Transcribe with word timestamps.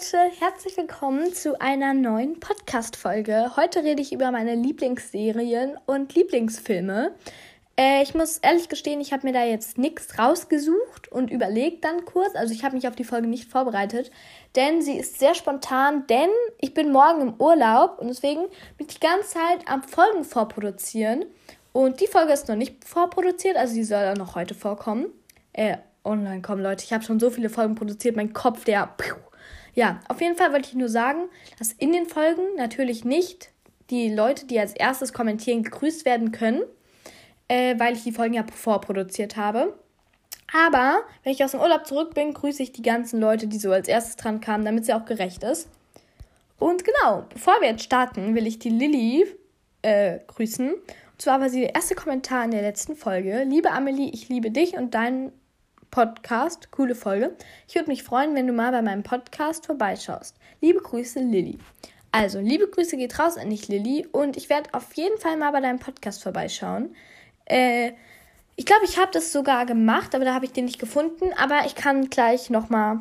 Leute, 0.00 0.34
herzlich 0.38 0.76
willkommen 0.78 1.34
zu 1.34 1.60
einer 1.60 1.92
neuen 1.92 2.40
Podcast-Folge. 2.40 3.52
Heute 3.56 3.82
rede 3.82 4.00
ich 4.00 4.14
über 4.14 4.30
meine 4.30 4.54
Lieblingsserien 4.54 5.76
und 5.84 6.14
Lieblingsfilme. 6.14 7.14
Äh, 7.76 8.02
ich 8.02 8.14
muss 8.14 8.38
ehrlich 8.38 8.70
gestehen, 8.70 9.02
ich 9.02 9.12
habe 9.12 9.26
mir 9.26 9.34
da 9.34 9.44
jetzt 9.44 9.76
nichts 9.76 10.18
rausgesucht 10.18 11.12
und 11.12 11.30
überlegt 11.30 11.84
dann 11.84 12.06
kurz. 12.06 12.34
Also 12.34 12.54
ich 12.54 12.64
habe 12.64 12.76
mich 12.76 12.88
auf 12.88 12.96
die 12.96 13.04
Folge 13.04 13.26
nicht 13.26 13.50
vorbereitet, 13.50 14.10
denn 14.56 14.80
sie 14.80 14.96
ist 14.96 15.18
sehr 15.18 15.34
spontan, 15.34 16.06
denn 16.06 16.30
ich 16.60 16.72
bin 16.72 16.92
morgen 16.92 17.20
im 17.20 17.34
Urlaub 17.34 17.98
und 17.98 18.08
deswegen 18.08 18.40
bin 18.78 18.86
ich 18.86 18.94
die 18.94 19.06
ganze 19.06 19.34
Zeit 19.34 19.66
am 19.66 19.82
Folgen 19.82 20.24
vorproduzieren. 20.24 21.26
Und 21.72 22.00
die 22.00 22.06
Folge 22.06 22.32
ist 22.32 22.48
noch 22.48 22.56
nicht 22.56 22.84
vorproduziert, 22.88 23.56
also 23.58 23.74
sie 23.74 23.84
soll 23.84 24.06
auch 24.06 24.16
noch 24.16 24.34
heute 24.34 24.54
vorkommen. 24.54 25.06
Äh, 25.52 25.76
online 26.04 26.40
kommen, 26.40 26.62
Leute. 26.62 26.84
Ich 26.84 26.92
habe 26.94 27.04
schon 27.04 27.20
so 27.20 27.28
viele 27.28 27.50
Folgen 27.50 27.74
produziert, 27.74 28.16
mein 28.16 28.32
Kopf, 28.32 28.64
der. 28.64 28.88
Ja, 29.80 29.98
auf 30.08 30.20
jeden 30.20 30.36
Fall 30.36 30.52
wollte 30.52 30.68
ich 30.68 30.74
nur 30.74 30.90
sagen, 30.90 31.30
dass 31.58 31.72
in 31.72 31.94
den 31.94 32.04
Folgen 32.04 32.42
natürlich 32.58 33.06
nicht 33.06 33.48
die 33.88 34.14
Leute, 34.14 34.44
die 34.44 34.60
als 34.60 34.74
erstes 34.74 35.14
kommentieren, 35.14 35.62
gegrüßt 35.62 36.04
werden 36.04 36.32
können, 36.32 36.64
äh, 37.48 37.78
weil 37.78 37.94
ich 37.94 38.02
die 38.02 38.12
Folgen 38.12 38.34
ja 38.34 38.44
vorproduziert 38.54 39.38
habe. 39.38 39.78
Aber 40.52 41.00
wenn 41.22 41.32
ich 41.32 41.42
aus 41.42 41.52
dem 41.52 41.60
Urlaub 41.60 41.86
zurück 41.86 42.12
bin, 42.12 42.34
grüße 42.34 42.62
ich 42.62 42.72
die 42.72 42.82
ganzen 42.82 43.20
Leute, 43.20 43.46
die 43.46 43.56
so 43.56 43.72
als 43.72 43.88
erstes 43.88 44.16
dran 44.16 44.42
kamen, 44.42 44.66
damit 44.66 44.84
sie 44.84 44.92
auch 44.92 45.06
gerecht 45.06 45.44
ist. 45.44 45.70
Und 46.58 46.84
genau, 46.84 47.24
bevor 47.32 47.54
wir 47.62 47.68
jetzt 47.68 47.84
starten, 47.84 48.34
will 48.34 48.46
ich 48.46 48.58
die 48.58 48.68
Lilly 48.68 49.24
äh, 49.80 50.18
grüßen. 50.26 50.74
Und 50.74 50.82
zwar 51.16 51.40
war 51.40 51.48
sie 51.48 51.62
der 51.62 51.74
erste 51.74 51.94
Kommentar 51.94 52.44
in 52.44 52.50
der 52.50 52.60
letzten 52.60 52.96
Folge. 52.96 53.44
Liebe 53.44 53.70
Amelie, 53.70 54.10
ich 54.12 54.28
liebe 54.28 54.50
dich 54.50 54.74
und 54.74 54.92
deinen 54.92 55.32
Podcast. 55.90 56.70
Coole 56.70 56.94
Folge. 56.94 57.36
Ich 57.68 57.74
würde 57.74 57.88
mich 57.88 58.02
freuen, 58.02 58.34
wenn 58.34 58.46
du 58.46 58.52
mal 58.52 58.72
bei 58.72 58.82
meinem 58.82 59.02
Podcast 59.02 59.66
vorbeischaust. 59.66 60.36
Liebe 60.60 60.80
Grüße, 60.80 61.20
Lilly. 61.20 61.58
Also, 62.12 62.40
liebe 62.40 62.68
Grüße 62.68 62.96
geht 62.96 63.18
raus 63.18 63.36
an 63.36 63.50
dich, 63.50 63.68
Lilly. 63.68 64.06
Und 64.10 64.36
ich 64.36 64.48
werde 64.50 64.72
auf 64.72 64.94
jeden 64.94 65.18
Fall 65.18 65.36
mal 65.36 65.52
bei 65.52 65.60
deinem 65.60 65.78
Podcast 65.78 66.22
vorbeischauen. 66.22 66.94
Äh, 67.44 67.92
ich 68.56 68.66
glaube, 68.66 68.84
ich 68.84 68.98
habe 68.98 69.10
das 69.12 69.32
sogar 69.32 69.66
gemacht, 69.66 70.14
aber 70.14 70.24
da 70.24 70.34
habe 70.34 70.44
ich 70.44 70.52
den 70.52 70.66
nicht 70.66 70.78
gefunden. 70.78 71.32
Aber 71.36 71.66
ich 71.66 71.74
kann 71.74 72.10
gleich 72.10 72.50
nochmal 72.50 73.00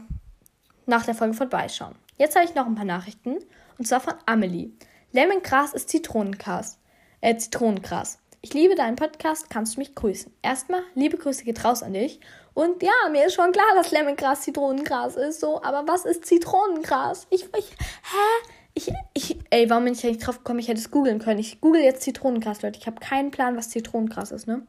nach 0.85 1.05
der 1.05 1.15
Folge 1.15 1.33
vorbeischauen. 1.33 1.95
Jetzt 2.17 2.35
habe 2.35 2.45
ich 2.45 2.55
noch 2.55 2.65
ein 2.65 2.75
paar 2.75 2.85
Nachrichten. 2.85 3.37
Und 3.77 3.87
zwar 3.87 3.99
von 3.99 4.13
Amelie. 4.25 4.71
Lemongras 5.11 5.73
ist 5.73 5.89
Zitronengras. 5.89 6.79
Äh, 7.21 7.37
Zitronengras. 7.37 8.19
Ich 8.41 8.53
liebe 8.53 8.75
deinen 8.75 8.95
Podcast, 8.95 9.49
kannst 9.49 9.75
du 9.75 9.79
mich 9.79 9.95
grüßen. 9.95 10.31
Erstmal, 10.41 10.81
liebe 10.95 11.17
Grüße 11.17 11.43
geht 11.43 11.65
raus 11.65 11.83
an 11.83 11.93
dich. 11.93 12.21
Und 12.59 12.83
ja, 12.83 12.91
mir 13.09 13.27
ist 13.27 13.35
schon 13.35 13.53
klar, 13.53 13.73
dass 13.73 13.91
Lemongras 13.91 14.41
Zitronengras 14.41 15.15
ist, 15.15 15.39
so, 15.39 15.63
aber 15.63 15.89
was 15.89 16.03
ist 16.03 16.25
Zitronengras? 16.25 17.25
Ich, 17.29 17.45
ich, 17.57 17.71
hä? 17.71 18.49
Ich, 18.73 18.91
ich, 19.13 19.39
ey, 19.49 19.69
warum 19.69 19.85
bin 19.85 19.93
ich 19.93 20.03
nicht 20.03 20.27
drauf 20.27 20.39
gekommen? 20.39 20.59
Ich 20.59 20.67
hätte 20.67 20.81
es 20.81 20.91
googeln 20.91 21.19
können. 21.19 21.39
Ich 21.39 21.61
google 21.61 21.81
jetzt 21.81 22.01
Zitronengras, 22.01 22.61
Leute. 22.61 22.77
Ich 22.77 22.85
habe 22.85 22.99
keinen 22.99 23.31
Plan, 23.31 23.55
was 23.55 23.69
Zitronengras 23.69 24.31
ist, 24.31 24.45
ne? 24.45 24.67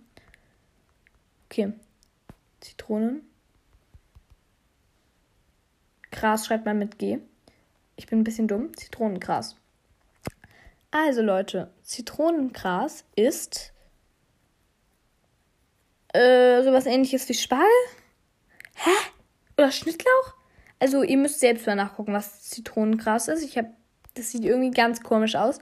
Okay. 1.46 1.72
Zitronen. 2.60 3.28
Gras 6.12 6.46
schreibt 6.46 6.66
man 6.66 6.78
mit 6.78 6.96
G. 7.00 7.18
Ich 7.96 8.06
bin 8.06 8.20
ein 8.20 8.24
bisschen 8.24 8.46
dumm. 8.46 8.72
Zitronengras. 8.76 9.56
Also 10.92 11.22
Leute, 11.22 11.72
Zitronengras 11.82 13.02
ist 13.16 13.72
äh, 16.12 16.49
sowas 16.62 16.86
ähnliches 16.86 17.28
wie 17.28 17.34
Spargel? 17.34 17.66
Hä? 18.74 18.90
Oder 19.56 19.70
Schnittlauch? 19.70 20.34
Also 20.78 21.02
ihr 21.02 21.18
müsst 21.18 21.40
selbst 21.40 21.66
mal 21.66 21.76
nachgucken, 21.76 22.14
was 22.14 22.42
Zitronengras 22.44 23.28
ist. 23.28 23.44
Ich 23.44 23.58
habe, 23.58 23.68
das 24.14 24.30
sieht 24.30 24.44
irgendwie 24.44 24.70
ganz 24.70 25.02
komisch 25.02 25.36
aus. 25.36 25.58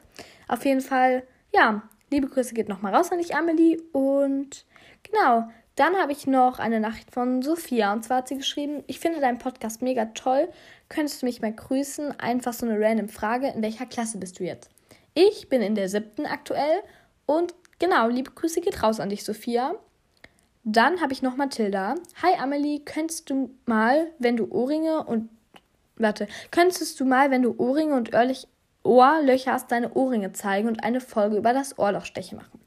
Auf 0.47 0.65
jeden 0.65 0.81
Fall, 0.81 1.25
ja, 1.53 1.83
liebe 2.11 2.29
Grüße 2.29 2.55
geht 2.55 2.69
nochmal 2.69 2.95
raus 2.95 3.11
an 3.11 3.19
dich, 3.19 3.35
Amelie. 3.35 3.79
Und 3.93 4.65
genau, 5.03 5.49
dann 5.75 5.97
habe 5.97 6.13
ich 6.13 6.27
noch 6.27 6.59
eine 6.59 6.81
Nachricht 6.81 7.11
von 7.11 7.43
Sophia. 7.43 7.93
Und 7.93 8.05
zwar 8.05 8.19
hat 8.19 8.29
sie 8.29 8.37
geschrieben, 8.37 8.85
ich 8.87 9.01
finde 9.01 9.21
deinen 9.21 9.39
Podcast 9.39 9.83
mega 9.83 10.07
toll. 10.07 10.49
Könntest 10.89 11.23
du 11.23 11.27
mich 11.27 11.41
mal 11.41 11.53
grüßen? 11.53 12.19
Einfach 12.21 12.53
so 12.53 12.67
eine 12.67 12.81
random 12.81 13.09
Frage. 13.09 13.49
In 13.49 13.63
welcher 13.63 13.87
Klasse 13.87 14.19
bist 14.19 14.39
du 14.39 14.45
jetzt? 14.45 14.71
Ich 15.15 15.49
bin 15.49 15.63
in 15.63 15.75
der 15.75 15.89
siebten 15.89 16.27
aktuell 16.27 16.83
und 17.27 17.55
genau, 17.81 18.09
liebe 18.09 18.31
Grüße 18.31 18.61
geht 18.61 18.83
raus 18.83 19.01
an 19.01 19.09
dich, 19.09 19.25
Sophia. 19.25 19.75
Dann 20.71 21.01
habe 21.01 21.15
ich 21.15 21.23
noch 21.23 21.35
Mathilda. 21.35 21.95
Hi 22.23 22.35
Amelie, 22.39 22.81
könntest 22.81 23.31
du 23.31 23.49
mal, 23.65 24.09
wenn 24.19 24.37
du 24.37 24.51
Ohrringe 24.51 25.03
und 25.03 25.31
warte, 25.97 26.29
könntest 26.51 27.01
du 27.01 27.07
mal, 27.07 27.31
wenn 27.31 27.41
du 27.41 27.55
Ohrringe 27.57 27.95
und 27.95 28.15
Ohrlich 28.15 28.47
Ohrlöcher 28.83 29.55
hast, 29.55 29.73
deine 29.73 29.95
Ohrringe 29.95 30.35
zeigen 30.35 30.69
und 30.69 30.85
eine 30.85 31.01
Folge 31.01 31.39
über 31.39 31.55
das 31.55 31.79
Ohrlochstechen 31.79 32.37
machen? 32.37 32.61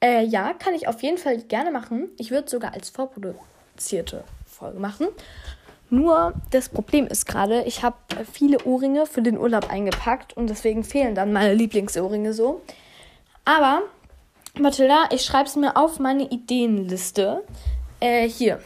Äh, 0.00 0.24
ja, 0.26 0.54
kann 0.54 0.74
ich 0.74 0.86
auf 0.86 1.02
jeden 1.02 1.18
Fall 1.18 1.38
gerne 1.38 1.72
machen. 1.72 2.08
Ich 2.18 2.30
würde 2.30 2.48
sogar 2.48 2.72
als 2.72 2.88
vorproduzierte 2.90 4.22
Folge 4.46 4.78
machen. 4.78 5.08
Nur 5.90 6.34
das 6.52 6.68
Problem 6.68 7.08
ist 7.08 7.26
gerade, 7.26 7.64
ich 7.64 7.82
habe 7.82 7.96
viele 8.32 8.62
Ohrringe 8.64 9.06
für 9.06 9.22
den 9.22 9.38
Urlaub 9.38 9.72
eingepackt 9.72 10.36
und 10.36 10.50
deswegen 10.50 10.84
fehlen 10.84 11.16
dann 11.16 11.32
meine 11.32 11.54
Lieblingsohrringe 11.54 12.32
so. 12.32 12.62
Aber, 13.44 13.82
Mathilda, 14.58 15.08
ich 15.10 15.22
schreibe 15.22 15.48
es 15.48 15.56
mir 15.56 15.76
auf 15.76 15.98
meine 15.98 16.30
Ideenliste. 16.30 17.44
Äh, 17.98 18.28
hier. 18.28 18.60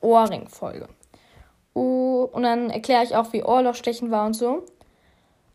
Ohrringfolge. 0.00 0.88
Oh, 1.74 2.28
und 2.32 2.42
dann 2.42 2.70
erkläre 2.70 3.04
ich 3.04 3.14
auch, 3.14 3.32
wie 3.32 3.44
Ohrlochstechen 3.44 4.10
war 4.10 4.26
und 4.26 4.34
so. 4.34 4.64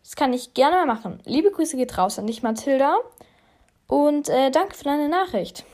Das 0.03 0.15
kann 0.15 0.33
ich 0.33 0.53
gerne 0.53 0.77
mal 0.77 0.85
machen. 0.85 1.19
Liebe 1.25 1.51
Grüße 1.51 1.75
geht 1.75 1.97
raus 1.97 2.17
an 2.17 2.27
dich, 2.27 2.43
Mathilda. 2.43 2.97
Und 3.87 4.29
äh, 4.29 4.51
danke 4.51 4.75
für 4.75 4.85
deine 4.85 5.09
Nachricht. 5.09 5.65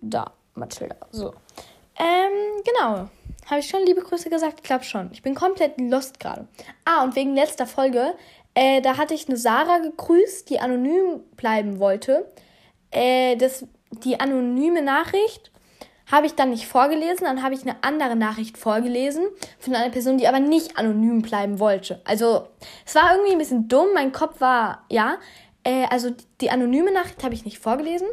Da, 0.00 0.32
Mathilda. 0.54 0.96
So. 1.10 1.34
Ähm, 1.98 2.62
genau. 2.64 3.08
Habe 3.46 3.60
ich 3.60 3.68
schon 3.68 3.84
liebe 3.84 4.00
Grüße 4.00 4.30
gesagt? 4.30 4.64
Glaube 4.64 4.84
schon. 4.84 5.10
Ich 5.12 5.22
bin 5.22 5.34
komplett 5.34 5.80
lost 5.80 6.18
gerade. 6.18 6.48
Ah, 6.84 7.04
und 7.04 7.14
wegen 7.14 7.34
letzter 7.34 7.66
Folge, 7.66 8.14
äh, 8.56 8.80
da 8.80 8.96
hatte 8.96 9.12
ich 9.12 9.28
eine 9.28 9.36
Sarah 9.36 9.78
gegrüßt, 9.78 10.48
die 10.48 10.60
anonym 10.60 11.20
bleiben 11.36 11.78
wollte. 11.78 12.26
Äh, 12.90 13.36
das, 13.36 13.66
die 14.02 14.18
anonyme 14.18 14.80
Nachricht 14.80 15.52
habe 16.10 16.26
ich 16.26 16.34
dann 16.36 16.50
nicht 16.50 16.66
vorgelesen, 16.66 17.26
dann 17.26 17.42
habe 17.42 17.54
ich 17.54 17.62
eine 17.62 17.76
andere 17.82 18.16
Nachricht 18.16 18.56
vorgelesen 18.56 19.26
von 19.58 19.74
einer 19.74 19.90
Person, 19.90 20.16
die 20.16 20.26
aber 20.26 20.40
nicht 20.40 20.78
anonym 20.78 21.20
bleiben 21.20 21.58
wollte. 21.58 22.00
Also, 22.04 22.48
es 22.86 22.94
war 22.94 23.12
irgendwie 23.12 23.32
ein 23.32 23.38
bisschen 23.38 23.68
dumm, 23.68 23.88
mein 23.92 24.12
Kopf 24.12 24.40
war, 24.40 24.86
ja. 24.90 25.18
Äh, 25.62 25.86
also, 25.90 26.10
die 26.40 26.50
anonyme 26.50 26.92
Nachricht 26.92 27.22
habe 27.24 27.34
ich 27.34 27.44
nicht 27.44 27.58
vorgelesen. 27.58 28.08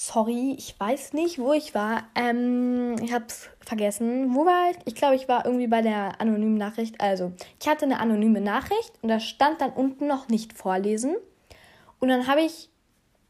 Sorry, 0.00 0.54
ich 0.56 0.78
weiß 0.78 1.12
nicht, 1.14 1.40
wo 1.40 1.52
ich 1.52 1.74
war. 1.74 2.04
Ähm, 2.14 2.94
ich 3.02 3.12
hab's 3.12 3.50
vergessen. 3.58 4.32
Wo 4.32 4.46
war 4.46 4.70
ich? 4.70 4.76
Ich 4.84 4.94
glaube, 4.94 5.16
ich 5.16 5.26
war 5.26 5.44
irgendwie 5.44 5.66
bei 5.66 5.82
der 5.82 6.20
anonymen 6.20 6.54
Nachricht. 6.54 7.00
Also, 7.00 7.32
ich 7.60 7.66
hatte 7.66 7.84
eine 7.84 7.98
anonyme 7.98 8.40
Nachricht 8.40 8.92
und 9.02 9.08
da 9.08 9.18
stand 9.18 9.60
dann 9.60 9.72
unten 9.72 10.06
noch 10.06 10.28
nicht 10.28 10.52
vorlesen. 10.52 11.16
Und 11.98 12.10
dann 12.10 12.28
habe 12.28 12.42
ich 12.42 12.70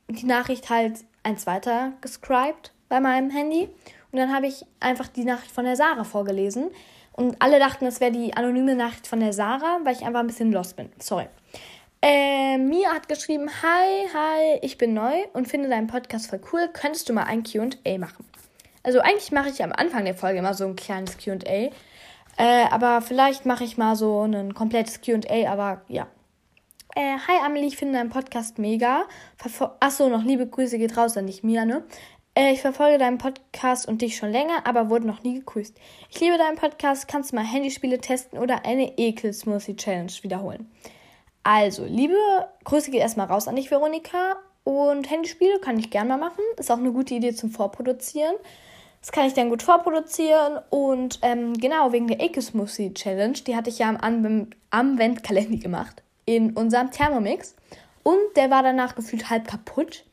die 0.08 0.26
Nachricht 0.26 0.68
halt 0.68 1.06
eins 1.22 1.46
weiter 1.46 1.94
gescribed 2.02 2.74
bei 2.90 3.00
meinem 3.00 3.30
Handy. 3.30 3.70
Und 4.12 4.18
dann 4.18 4.34
habe 4.34 4.46
ich 4.46 4.66
einfach 4.78 5.08
die 5.08 5.24
Nachricht 5.24 5.52
von 5.52 5.64
der 5.64 5.74
Sarah 5.74 6.04
vorgelesen. 6.04 6.70
Und 7.12 7.40
alle 7.40 7.58
dachten, 7.58 7.86
das 7.86 8.00
wäre 8.00 8.12
die 8.12 8.36
anonyme 8.36 8.74
Nachricht 8.74 9.06
von 9.06 9.20
der 9.20 9.32
Sarah, 9.32 9.80
weil 9.84 9.94
ich 9.94 10.04
einfach 10.04 10.20
ein 10.20 10.26
bisschen 10.26 10.52
lost 10.52 10.76
bin. 10.76 10.90
Sorry. 10.98 11.28
Äh, 12.00 12.58
Mia 12.58 12.90
hat 12.90 13.08
geschrieben, 13.08 13.50
hi, 13.62 14.08
hi, 14.14 14.58
ich 14.62 14.78
bin 14.78 14.94
neu 14.94 15.24
und 15.32 15.48
finde 15.48 15.68
deinen 15.68 15.88
Podcast 15.88 16.30
voll 16.30 16.40
cool. 16.52 16.68
Könntest 16.72 17.08
du 17.08 17.12
mal 17.12 17.24
ein 17.24 17.42
Q&A 17.42 17.98
machen? 17.98 18.24
Also 18.84 19.00
eigentlich 19.00 19.32
mache 19.32 19.48
ich 19.48 19.62
am 19.64 19.72
Anfang 19.72 20.04
der 20.04 20.14
Folge 20.14 20.38
immer 20.38 20.54
so 20.54 20.64
ein 20.64 20.76
kleines 20.76 21.18
Q&A. 21.18 21.70
Äh, 22.40 22.68
aber 22.70 23.02
vielleicht 23.02 23.46
mache 23.46 23.64
ich 23.64 23.76
mal 23.76 23.96
so 23.96 24.22
ein 24.22 24.54
komplettes 24.54 25.00
Q&A, 25.02 25.50
aber 25.50 25.82
ja. 25.88 26.06
Äh, 26.94 27.18
hi 27.26 27.44
Amelie, 27.44 27.66
ich 27.66 27.76
finde 27.76 27.98
deinen 27.98 28.10
Podcast 28.10 28.58
mega. 28.58 29.04
Achso, 29.80 30.08
noch 30.08 30.22
liebe 30.22 30.46
Grüße 30.46 30.78
geht 30.78 30.96
raus 30.96 31.16
an 31.16 31.26
dich, 31.26 31.42
Mia, 31.42 31.64
ne? 31.64 31.82
Äh, 32.36 32.52
ich 32.52 32.60
verfolge 32.60 32.98
deinen 32.98 33.18
Podcast 33.18 33.88
und 33.88 34.02
dich 34.02 34.16
schon 34.16 34.30
länger, 34.30 34.64
aber 34.64 34.88
wurde 34.88 35.08
noch 35.08 35.24
nie 35.24 35.40
gegrüßt. 35.40 35.76
Ich 36.10 36.20
liebe 36.20 36.38
deinen 36.38 36.56
Podcast. 36.56 37.08
Kannst 37.08 37.32
du 37.32 37.36
mal 37.36 37.44
Handyspiele 37.44 37.98
testen 37.98 38.38
oder 38.38 38.64
eine 38.64 38.96
Ekel-Smoothie-Challenge 38.96 40.12
wiederholen? 40.22 40.70
Also, 41.42 41.84
liebe 41.84 42.14
Grüße 42.64 42.90
geht 42.90 43.00
erstmal 43.00 43.26
raus 43.26 43.48
an 43.48 43.56
dich, 43.56 43.70
Veronika. 43.70 44.36
Und 44.64 45.10
Handyspiele 45.10 45.60
kann 45.60 45.78
ich 45.78 45.90
gerne 45.90 46.10
mal 46.10 46.18
machen. 46.18 46.42
Ist 46.56 46.70
auch 46.70 46.78
eine 46.78 46.92
gute 46.92 47.14
Idee 47.14 47.34
zum 47.34 47.50
Vorproduzieren. 47.50 48.34
Das 49.00 49.12
kann 49.12 49.26
ich 49.26 49.32
dann 49.32 49.48
gut 49.48 49.62
vorproduzieren. 49.62 50.58
Und 50.70 51.20
ähm, 51.22 51.54
genau, 51.54 51.92
wegen 51.92 52.08
der 52.08 52.20
Ecosmoothie 52.20 52.92
Challenge, 52.92 53.38
die 53.46 53.56
hatte 53.56 53.70
ich 53.70 53.78
ja 53.78 53.88
am, 53.88 54.48
am 54.70 54.98
Wendkalender 54.98 55.56
gemacht. 55.56 56.02
In 56.26 56.52
unserem 56.54 56.90
Thermomix. 56.90 57.54
Und 58.02 58.18
der 58.36 58.50
war 58.50 58.62
danach 58.62 58.94
gefühlt 58.94 59.30
halb 59.30 59.48
kaputt. 59.48 60.04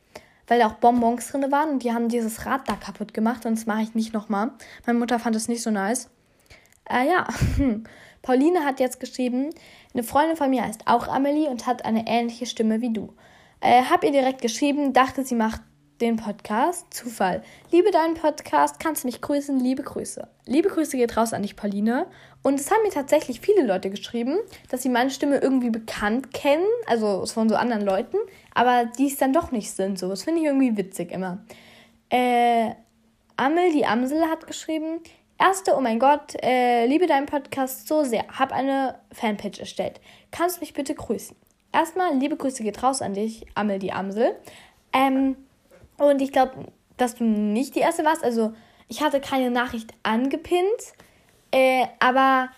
weil 0.46 0.60
da 0.60 0.68
auch 0.68 0.74
Bonbons 0.74 1.28
drin 1.28 1.50
waren 1.50 1.70
und 1.70 1.82
die 1.82 1.92
haben 1.92 2.08
dieses 2.08 2.46
Rad 2.46 2.68
da 2.68 2.76
kaputt 2.76 3.12
gemacht 3.12 3.44
und 3.46 3.56
das 3.56 3.66
mache 3.66 3.82
ich 3.82 3.94
nicht 3.94 4.12
nochmal. 4.12 4.52
Meine 4.86 4.98
Mutter 4.98 5.18
fand 5.18 5.36
es 5.36 5.48
nicht 5.48 5.62
so 5.62 5.70
nice. 5.70 6.08
Äh, 6.88 7.08
ja, 7.08 7.26
Pauline 8.26 8.64
hat 8.64 8.80
jetzt 8.80 8.98
geschrieben, 8.98 9.50
eine 9.94 10.02
Freundin 10.02 10.36
von 10.36 10.50
mir 10.50 10.64
heißt 10.64 10.88
auch 10.88 11.06
Amelie 11.06 11.48
und 11.48 11.64
hat 11.64 11.84
eine 11.84 12.08
ähnliche 12.08 12.46
Stimme 12.46 12.80
wie 12.80 12.92
du. 12.92 13.14
Äh, 13.60 13.82
hab 13.84 14.02
ihr 14.02 14.10
direkt 14.10 14.42
geschrieben, 14.42 14.92
dachte, 14.92 15.22
sie 15.22 15.36
macht 15.36 15.60
den 16.00 16.16
Podcast. 16.16 16.92
Zufall. 16.92 17.44
Liebe 17.70 17.92
deinen 17.92 18.14
Podcast, 18.14 18.80
kannst 18.80 19.04
du 19.04 19.06
mich 19.06 19.20
grüßen? 19.20 19.60
Liebe 19.60 19.84
Grüße. 19.84 20.26
Liebe 20.44 20.68
Grüße 20.68 20.96
geht 20.96 21.16
raus 21.16 21.32
an 21.32 21.42
dich, 21.42 21.54
Pauline. 21.54 22.08
Und 22.42 22.58
es 22.58 22.68
haben 22.72 22.82
mir 22.82 22.90
tatsächlich 22.90 23.40
viele 23.40 23.64
Leute 23.64 23.90
geschrieben, 23.90 24.38
dass 24.70 24.82
sie 24.82 24.88
meine 24.88 25.10
Stimme 25.10 25.38
irgendwie 25.38 25.70
bekannt 25.70 26.34
kennen, 26.34 26.66
also 26.88 27.24
von 27.26 27.48
so 27.48 27.54
anderen 27.54 27.82
Leuten, 27.82 28.16
aber 28.54 28.86
die 28.98 29.06
es 29.06 29.18
dann 29.18 29.34
doch 29.34 29.52
nicht 29.52 29.70
sind. 29.70 30.00
So, 30.00 30.08
das 30.08 30.24
finde 30.24 30.40
ich 30.40 30.46
irgendwie 30.46 30.76
witzig 30.76 31.12
immer. 31.12 31.44
Äh, 32.10 32.70
Amel, 33.36 33.72
die 33.72 33.86
Amsel, 33.86 34.22
hat 34.28 34.48
geschrieben, 34.48 34.98
Erste, 35.38 35.76
oh 35.76 35.80
mein 35.80 35.98
Gott, 35.98 36.34
äh, 36.42 36.86
liebe 36.86 37.06
deinen 37.06 37.26
Podcast 37.26 37.86
so 37.86 38.04
sehr. 38.04 38.24
Hab 38.38 38.52
eine 38.52 38.98
Fanpage 39.12 39.60
erstellt. 39.60 40.00
Kannst 40.30 40.56
du 40.56 40.60
mich 40.60 40.72
bitte 40.72 40.94
grüßen? 40.94 41.36
Erstmal, 41.72 42.16
liebe 42.16 42.36
Grüße 42.36 42.62
geht 42.62 42.82
raus 42.82 43.02
an 43.02 43.12
dich, 43.12 43.44
Amel 43.54 43.78
die 43.78 43.92
Amsel. 43.92 44.34
Ähm, 44.94 45.36
und 45.98 46.22
ich 46.22 46.32
glaube, 46.32 46.72
dass 46.96 47.16
du 47.16 47.24
nicht 47.24 47.74
die 47.74 47.80
erste 47.80 48.02
warst. 48.04 48.24
Also 48.24 48.54
ich 48.88 49.02
hatte 49.02 49.20
keine 49.20 49.50
Nachricht 49.50 49.92
angepinnt, 50.02 50.64
äh, 51.50 51.84
aber 52.00 52.48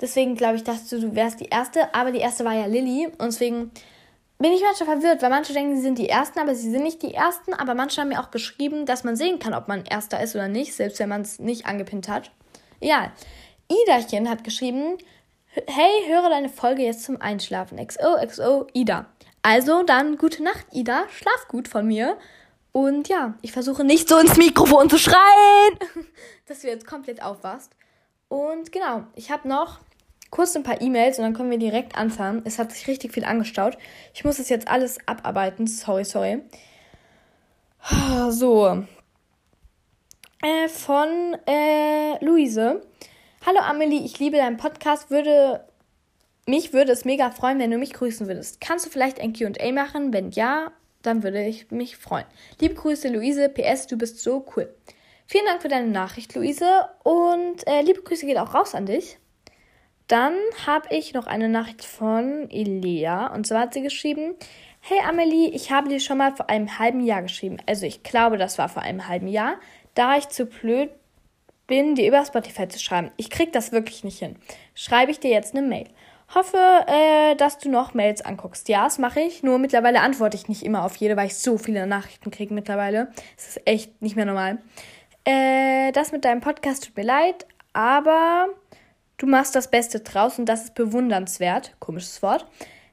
deswegen 0.00 0.34
glaube 0.34 0.56
ich, 0.56 0.64
dass 0.64 0.88
du, 0.88 1.00
du 1.00 1.14
wärst 1.14 1.38
die 1.38 1.50
erste. 1.50 1.94
Aber 1.94 2.10
die 2.10 2.18
erste 2.18 2.44
war 2.44 2.54
ja 2.54 2.66
Lilly 2.66 3.06
und 3.06 3.26
deswegen 3.26 3.70
bin 4.38 4.52
ich 4.52 4.62
manchmal 4.62 4.98
verwirrt, 4.98 5.22
weil 5.22 5.30
manche 5.30 5.52
denken, 5.52 5.76
sie 5.76 5.82
sind 5.82 5.98
die 5.98 6.08
Ersten, 6.08 6.38
aber 6.40 6.54
sie 6.54 6.70
sind 6.70 6.82
nicht 6.82 7.02
die 7.02 7.14
Ersten. 7.14 7.54
Aber 7.54 7.74
manche 7.74 8.00
haben 8.00 8.08
mir 8.08 8.20
auch 8.20 8.30
geschrieben, 8.30 8.84
dass 8.84 9.04
man 9.04 9.16
sehen 9.16 9.38
kann, 9.38 9.54
ob 9.54 9.68
man 9.68 9.84
Erster 9.84 10.22
ist 10.22 10.34
oder 10.34 10.48
nicht, 10.48 10.74
selbst 10.74 10.98
wenn 10.98 11.08
man 11.08 11.22
es 11.22 11.38
nicht 11.38 11.66
angepinnt 11.66 12.08
hat. 12.08 12.30
Ja, 12.80 13.12
Idachen 13.68 14.28
hat 14.28 14.44
geschrieben, 14.44 14.98
hey, 15.66 15.90
höre 16.08 16.28
deine 16.28 16.48
Folge 16.48 16.82
jetzt 16.82 17.04
zum 17.04 17.20
Einschlafen. 17.20 17.84
XO, 17.84 18.16
XO, 18.26 18.66
Ida. 18.72 19.06
Also 19.42 19.82
dann 19.82 20.16
gute 20.16 20.42
Nacht, 20.42 20.66
Ida. 20.72 21.04
Schlaf 21.10 21.48
gut 21.48 21.68
von 21.68 21.86
mir. 21.86 22.16
Und 22.72 23.08
ja, 23.08 23.34
ich 23.40 23.52
versuche 23.52 23.84
nicht 23.84 24.08
so 24.08 24.18
ins 24.18 24.36
Mikrofon 24.36 24.90
zu 24.90 24.98
schreien, 24.98 25.78
dass 26.46 26.62
du 26.62 26.66
jetzt 26.66 26.86
komplett 26.86 27.22
aufwachst. 27.22 27.70
Und 28.28 28.72
genau, 28.72 29.04
ich 29.14 29.30
habe 29.30 29.46
noch 29.46 29.78
kurz 30.34 30.56
ein 30.56 30.64
paar 30.64 30.80
E-Mails 30.80 31.18
und 31.18 31.24
dann 31.24 31.32
können 31.32 31.52
wir 31.52 31.58
direkt 31.58 31.96
anfangen. 31.96 32.42
Es 32.44 32.58
hat 32.58 32.72
sich 32.72 32.88
richtig 32.88 33.12
viel 33.12 33.24
angestaut. 33.24 33.78
Ich 34.14 34.24
muss 34.24 34.38
das 34.38 34.48
jetzt 34.48 34.66
alles 34.66 34.98
abarbeiten. 35.06 35.68
Sorry, 35.68 36.04
sorry. 36.04 36.42
So. 38.30 38.84
Äh, 40.42 40.68
von 40.68 41.36
äh, 41.46 42.24
Luise. 42.24 42.82
Hallo 43.46 43.60
Amelie, 43.60 44.04
ich 44.04 44.18
liebe 44.18 44.36
deinen 44.36 44.56
Podcast. 44.56 45.08
Würde 45.08 45.64
mich 46.46 46.72
würde 46.72 46.90
es 46.90 47.04
mega 47.04 47.30
freuen, 47.30 47.60
wenn 47.60 47.70
du 47.70 47.78
mich 47.78 47.92
grüßen 47.92 48.26
würdest. 48.26 48.60
Kannst 48.60 48.86
du 48.86 48.90
vielleicht 48.90 49.20
ein 49.20 49.34
QA 49.34 49.70
machen? 49.70 50.12
Wenn 50.12 50.32
ja, 50.32 50.72
dann 51.02 51.22
würde 51.22 51.44
ich 51.44 51.70
mich 51.70 51.96
freuen. 51.96 52.26
Liebe 52.60 52.74
Grüße, 52.74 53.08
Luise. 53.08 53.48
PS, 53.48 53.86
du 53.86 53.96
bist 53.96 54.18
so 54.18 54.44
cool. 54.56 54.74
Vielen 55.28 55.46
Dank 55.46 55.62
für 55.62 55.68
deine 55.68 55.86
Nachricht, 55.86 56.34
Luise. 56.34 56.88
Und 57.04 57.64
äh, 57.68 57.82
liebe 57.82 58.02
Grüße 58.02 58.26
geht 58.26 58.38
auch 58.38 58.52
raus 58.52 58.74
an 58.74 58.86
dich. 58.86 59.18
Dann 60.08 60.34
habe 60.66 60.88
ich 60.90 61.14
noch 61.14 61.26
eine 61.26 61.48
Nachricht 61.48 61.84
von 61.84 62.50
Elea. 62.50 63.28
Und 63.28 63.46
zwar 63.46 63.62
hat 63.62 63.74
sie 63.74 63.82
geschrieben: 63.82 64.34
Hey 64.80 64.98
Amelie, 65.08 65.48
ich 65.50 65.70
habe 65.70 65.88
dir 65.88 66.00
schon 66.00 66.18
mal 66.18 66.34
vor 66.34 66.50
einem 66.50 66.78
halben 66.78 67.00
Jahr 67.00 67.22
geschrieben. 67.22 67.56
Also 67.66 67.86
ich 67.86 68.02
glaube, 68.02 68.36
das 68.36 68.58
war 68.58 68.68
vor 68.68 68.82
einem 68.82 69.08
halben 69.08 69.28
Jahr, 69.28 69.56
da 69.94 70.16
ich 70.16 70.28
zu 70.28 70.46
blöd 70.46 70.90
bin, 71.66 71.94
dir 71.94 72.08
über 72.08 72.24
Spotify 72.24 72.68
zu 72.68 72.78
schreiben. 72.78 73.10
Ich 73.16 73.30
krieg 73.30 73.52
das 73.52 73.72
wirklich 73.72 74.04
nicht 74.04 74.18
hin. 74.18 74.36
Schreibe 74.74 75.10
ich 75.10 75.20
dir 75.20 75.30
jetzt 75.30 75.56
eine 75.56 75.66
Mail. 75.66 75.88
Hoffe, 76.34 76.58
äh, 76.86 77.36
dass 77.36 77.58
du 77.58 77.70
noch 77.70 77.94
Mails 77.94 78.22
anguckst. 78.22 78.68
Ja, 78.68 78.84
das 78.84 78.98
mache 78.98 79.20
ich. 79.20 79.42
Nur 79.42 79.58
mittlerweile 79.58 80.00
antworte 80.00 80.36
ich 80.36 80.48
nicht 80.48 80.62
immer 80.62 80.84
auf 80.84 80.96
jede, 80.96 81.16
weil 81.16 81.26
ich 81.26 81.36
so 81.36 81.58
viele 81.58 81.86
Nachrichten 81.86 82.30
kriege 82.30 82.52
mittlerweile. 82.52 83.12
Es 83.36 83.48
ist 83.48 83.66
echt 83.66 84.02
nicht 84.02 84.16
mehr 84.16 84.24
normal. 84.24 84.58
Äh, 85.24 85.92
das 85.92 86.12
mit 86.12 86.24
deinem 86.24 86.40
Podcast 86.40 86.84
tut 86.84 86.96
mir 86.96 87.04
leid, 87.04 87.46
aber 87.72 88.48
du 89.18 89.26
machst 89.26 89.54
das 89.54 89.70
Beste 89.70 90.00
draus 90.00 90.38
und 90.38 90.46
das 90.46 90.64
ist 90.64 90.74
bewundernswert. 90.74 91.74
Komisches 91.78 92.22
Wort. 92.22 92.46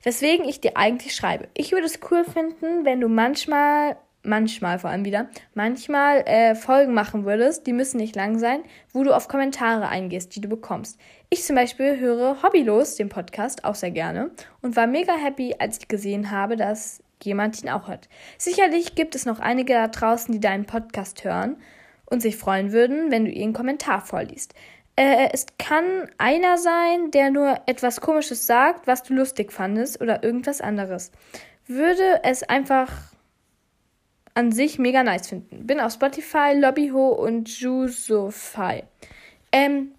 Weswegen 0.04 0.48
ich 0.48 0.62
dir 0.62 0.78
eigentlich 0.78 1.16
schreibe. 1.16 1.48
Ich 1.54 1.72
würde 1.72 1.86
es 1.86 2.00
cool 2.10 2.24
finden, 2.24 2.86
wenn 2.86 3.02
du 3.02 3.08
manchmal 3.08 3.98
manchmal 4.24 4.80
vor 4.80 4.90
allem 4.90 5.06
wieder, 5.06 5.30
manchmal 5.54 6.20
äh, 6.28 6.56
Folgen 6.56 6.94
machen 6.94 7.26
würdest, 7.26 7.66
die 7.68 7.74
müssen 7.74 7.98
nicht 7.98 8.16
lang 8.16 8.38
sein, 8.38 8.62
wo 8.94 9.04
du 9.04 9.16
auf 9.16 9.28
Kommentare 9.28 9.88
eingehst, 9.88 10.36
die 10.36 10.42
du 10.42 10.50
bekommst. 10.50 11.00
Ich 11.30 11.44
zum 11.44 11.56
Beispiel 11.56 12.00
höre 12.00 12.44
Hobbylos, 12.44 12.96
den 12.96 13.10
Podcast, 13.10 13.66
auch 13.66 13.76
sehr 13.76 13.92
gerne 13.92 14.32
und 14.62 14.76
war 14.76 14.88
mega 14.88 15.14
happy, 15.14 15.56
als 15.60 15.80
ich 15.80 15.88
gesehen 15.88 16.32
habe, 16.32 16.56
dass 16.56 17.02
jemand 17.24 17.62
ihn 17.64 17.70
auch 17.70 17.88
hört. 17.88 18.10
Sicherlich 18.38 18.96
gibt 18.96 19.16
es 19.16 19.26
noch 19.26 19.40
einige 19.40 19.74
da 19.74 19.88
draußen, 19.88 20.32
die 20.32 20.40
deinen 20.40 20.66
Podcast 20.66 21.24
hören 21.24 21.58
und 22.06 22.22
sich 22.22 22.36
freuen 22.36 22.72
würden, 22.72 23.12
wenn 23.12 23.26
du 23.26 23.32
ihren 23.32 23.54
Kommentar 23.54 24.02
vorliest. 24.02 24.54
Äh, 24.96 25.30
es 25.32 25.46
kann 25.58 26.10
einer 26.18 26.58
sein, 26.58 27.12
der 27.12 27.32
nur 27.32 27.60
etwas 27.66 28.02
Komisches 28.02 28.46
sagt, 28.46 28.88
was 28.88 29.04
du 29.04 29.14
lustig 29.14 29.52
fandest 29.52 30.02
oder 30.02 30.24
irgendwas 30.24 30.62
anderes. 30.62 31.12
Würde 31.68 32.22
es 32.24 32.44
einfach 32.44 32.90
an 34.34 34.52
sich 34.52 34.80
mega 34.80 35.04
nice 35.04 35.28
finden. 35.28 35.68
Bin 35.68 35.80
auf 35.80 35.94
Spotify, 35.94 36.54
Lobbyho 36.56 37.10
und 37.10 37.50
Jusofy. 37.50 38.84
Ähm, 39.52 39.92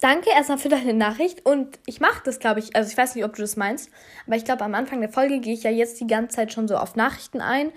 danke 0.00 0.30
erstmal 0.30 0.58
für 0.58 0.68
deine 0.68 0.94
Nachricht 0.94 1.46
und 1.46 1.78
ich 1.86 2.00
mache 2.00 2.22
das, 2.24 2.38
glaube 2.38 2.60
ich, 2.60 2.74
also 2.74 2.90
ich 2.90 2.96
weiß 2.96 3.14
nicht, 3.14 3.24
ob 3.24 3.34
du 3.34 3.42
das 3.42 3.56
meinst, 3.56 3.90
aber 4.26 4.36
ich 4.36 4.44
glaube, 4.44 4.64
am 4.64 4.74
Anfang 4.74 5.00
der 5.00 5.10
Folge 5.10 5.40
gehe 5.40 5.54
ich 5.54 5.62
ja 5.62 5.70
jetzt 5.70 6.00
die 6.00 6.06
ganze 6.06 6.36
Zeit 6.36 6.52
schon 6.52 6.68
so 6.68 6.76
auf 6.76 6.96
Nachrichten 6.96 7.40
ein 7.40 7.72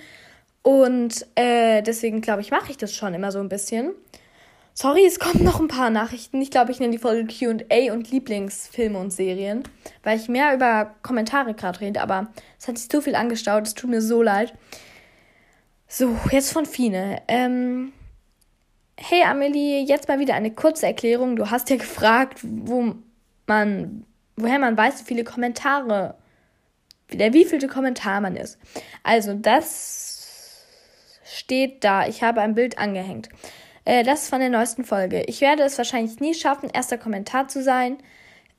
und 0.64 1.26
äh, 1.36 1.82
deswegen 1.84 2.22
glaube 2.22 2.42
ich, 2.42 2.52
mache 2.52 2.72
ich 2.72 2.78
das 2.78 2.94
schon 2.94 3.14
immer 3.14 3.32
so 3.32 3.40
ein 3.40 3.50
bisschen. 3.50 3.94
Sorry, 4.80 5.08
es 5.08 5.18
kommen 5.18 5.44
noch 5.44 5.60
ein 5.60 5.68
paar 5.68 5.90
Nachrichten. 5.90 6.40
Ich 6.40 6.52
glaube, 6.52 6.72
ich 6.72 6.80
nenne 6.80 6.92
die 6.92 7.00
Folge 7.00 7.26
QA 7.26 7.92
und 7.92 8.12
Lieblingsfilme 8.12 9.00
und 9.00 9.10
Serien, 9.10 9.64
weil 10.04 10.20
ich 10.20 10.30
mehr 10.30 10.54
über 10.54 10.94
Kommentare 11.02 11.56
gerade 11.56 11.80
rede, 11.80 12.00
aber 12.00 12.28
es 12.60 12.68
hat 12.68 12.78
sich 12.78 12.88
so 12.92 13.02
viel 13.02 13.16
angestaut, 13.16 13.66
es 13.66 13.74
tut 13.74 13.90
mir 13.90 14.04
so 14.04 14.22
leid. 14.22 14.54
So, 15.88 16.16
jetzt 16.30 16.54
von 16.54 16.68
Fine. 16.68 17.24
Ähm, 17.28 17.92
hey 18.98 19.24
Amelie, 19.24 19.84
jetzt 19.84 20.08
mal 20.10 20.20
wieder 20.20 20.36
eine 20.36 20.52
kurze 20.52 20.86
Erklärung. 20.86 21.38
Du 21.38 21.50
hast 21.50 21.72
ja 21.72 21.78
gefragt, 21.78 22.42
wo 22.44 22.94
man, 23.48 24.06
woher 24.36 24.60
man 24.60 24.78
weiß, 24.78 25.02
wie 25.02 25.06
viele 25.06 25.24
Kommentare, 25.24 26.20
der 27.12 27.34
wievielte 27.34 27.68
Kommentar 27.68 28.22
man 28.22 28.36
ist. 28.36 28.60
Also, 29.02 29.34
das 29.34 30.64
steht 31.26 31.84
da. 31.84 32.08
Ich 32.08 32.22
habe 32.22 32.42
ein 32.42 32.54
Bild 32.54 32.78
angehängt. 32.78 33.30
Äh, 33.88 34.04
das 34.04 34.24
ist 34.24 34.30
von 34.30 34.42
der 34.42 34.50
neuesten 34.50 34.84
Folge. 34.84 35.24
Ich 35.28 35.40
werde 35.40 35.64
es 35.64 35.78
wahrscheinlich 35.78 36.20
nie 36.20 36.34
schaffen, 36.34 36.70
erster 36.70 36.98
Kommentar 36.98 37.48
zu 37.48 37.64
sein, 37.64 37.98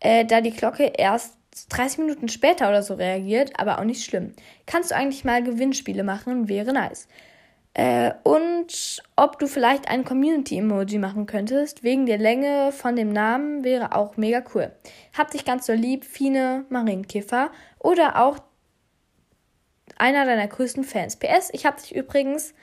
äh, 0.00 0.25
da 0.25 0.40
die 0.40 0.52
Glocke 0.52 0.90
erst 0.97 1.37
30 1.68 1.99
Minuten 1.99 2.28
später 2.30 2.66
oder 2.70 2.82
so 2.82 2.94
reagiert, 2.94 3.52
aber 3.61 3.78
auch 3.78 3.85
nicht 3.85 4.02
schlimm. 4.02 4.32
Kannst 4.64 4.90
du 4.90 4.97
eigentlich 4.97 5.26
mal 5.26 5.42
Gewinnspiele 5.42 6.02
machen? 6.02 6.49
Wäre 6.49 6.73
nice. 6.73 7.08
Äh, 7.75 8.12
und 8.23 9.02
ob 9.16 9.38
du 9.38 9.49
vielleicht 9.49 9.90
ein 9.90 10.06
Community-Emoji 10.06 10.97
machen 10.97 11.26
könntest, 11.26 11.82
wegen 11.82 12.06
der 12.06 12.16
Länge 12.16 12.73
von 12.73 12.97
dem 12.97 13.12
Namen, 13.12 13.64
wäre 13.64 13.94
auch 13.94 14.16
mega 14.16 14.42
cool. 14.54 14.73
Hab 15.16 15.30
dich 15.30 15.44
ganz 15.44 15.66
so 15.66 15.75
lieb, 15.75 16.06
Fine 16.06 16.64
Marienkiffer. 16.70 17.50
Oder 17.78 18.25
auch 18.25 18.38
einer 19.99 20.25
deiner 20.25 20.49
größten 20.49 20.85
Fans. 20.85 21.16
PS, 21.16 21.50
ich 21.52 21.66
hab 21.66 21.76
dich 21.76 21.94
übrigens, 21.94 22.54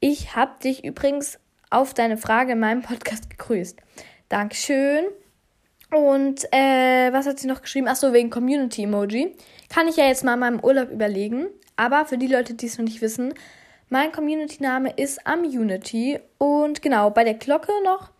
ich 0.00 0.34
hab 0.34 0.60
dich 0.60 0.84
übrigens 0.84 1.38
auf 1.72 1.94
deine 1.94 2.16
Frage 2.16 2.52
in 2.52 2.60
meinem 2.60 2.82
Podcast 2.82 3.30
gegrüßt. 3.30 3.78
Dankeschön. 4.28 5.06
Und 5.90 6.44
äh, 6.52 7.12
was 7.12 7.26
hat 7.26 7.38
sie 7.38 7.46
noch 7.46 7.60
geschrieben? 7.60 7.88
Achso, 7.88 8.12
wegen 8.12 8.30
Community-Emoji. 8.30 9.36
Kann 9.68 9.88
ich 9.88 9.96
ja 9.96 10.06
jetzt 10.06 10.24
mal 10.24 10.34
in 10.34 10.40
meinem 10.40 10.60
Urlaub 10.60 10.90
überlegen. 10.90 11.48
Aber 11.76 12.06
für 12.06 12.16
die 12.16 12.28
Leute, 12.28 12.54
die 12.54 12.66
es 12.66 12.78
noch 12.78 12.84
nicht 12.84 13.02
wissen, 13.02 13.34
mein 13.90 14.10
Community-Name 14.10 14.94
ist 14.96 15.26
Amunity. 15.26 16.18
Und 16.38 16.80
genau, 16.80 17.10
bei 17.10 17.24
der 17.24 17.34
Glocke 17.34 17.72
noch. 17.84 18.10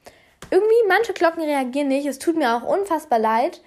Irgendwie, 0.50 0.74
manche 0.86 1.14
Glocken 1.14 1.42
reagieren 1.42 1.88
nicht. 1.88 2.06
Es 2.06 2.18
tut 2.18 2.36
mir 2.36 2.54
auch 2.54 2.62
unfassbar 2.62 3.18
leid. 3.18 3.62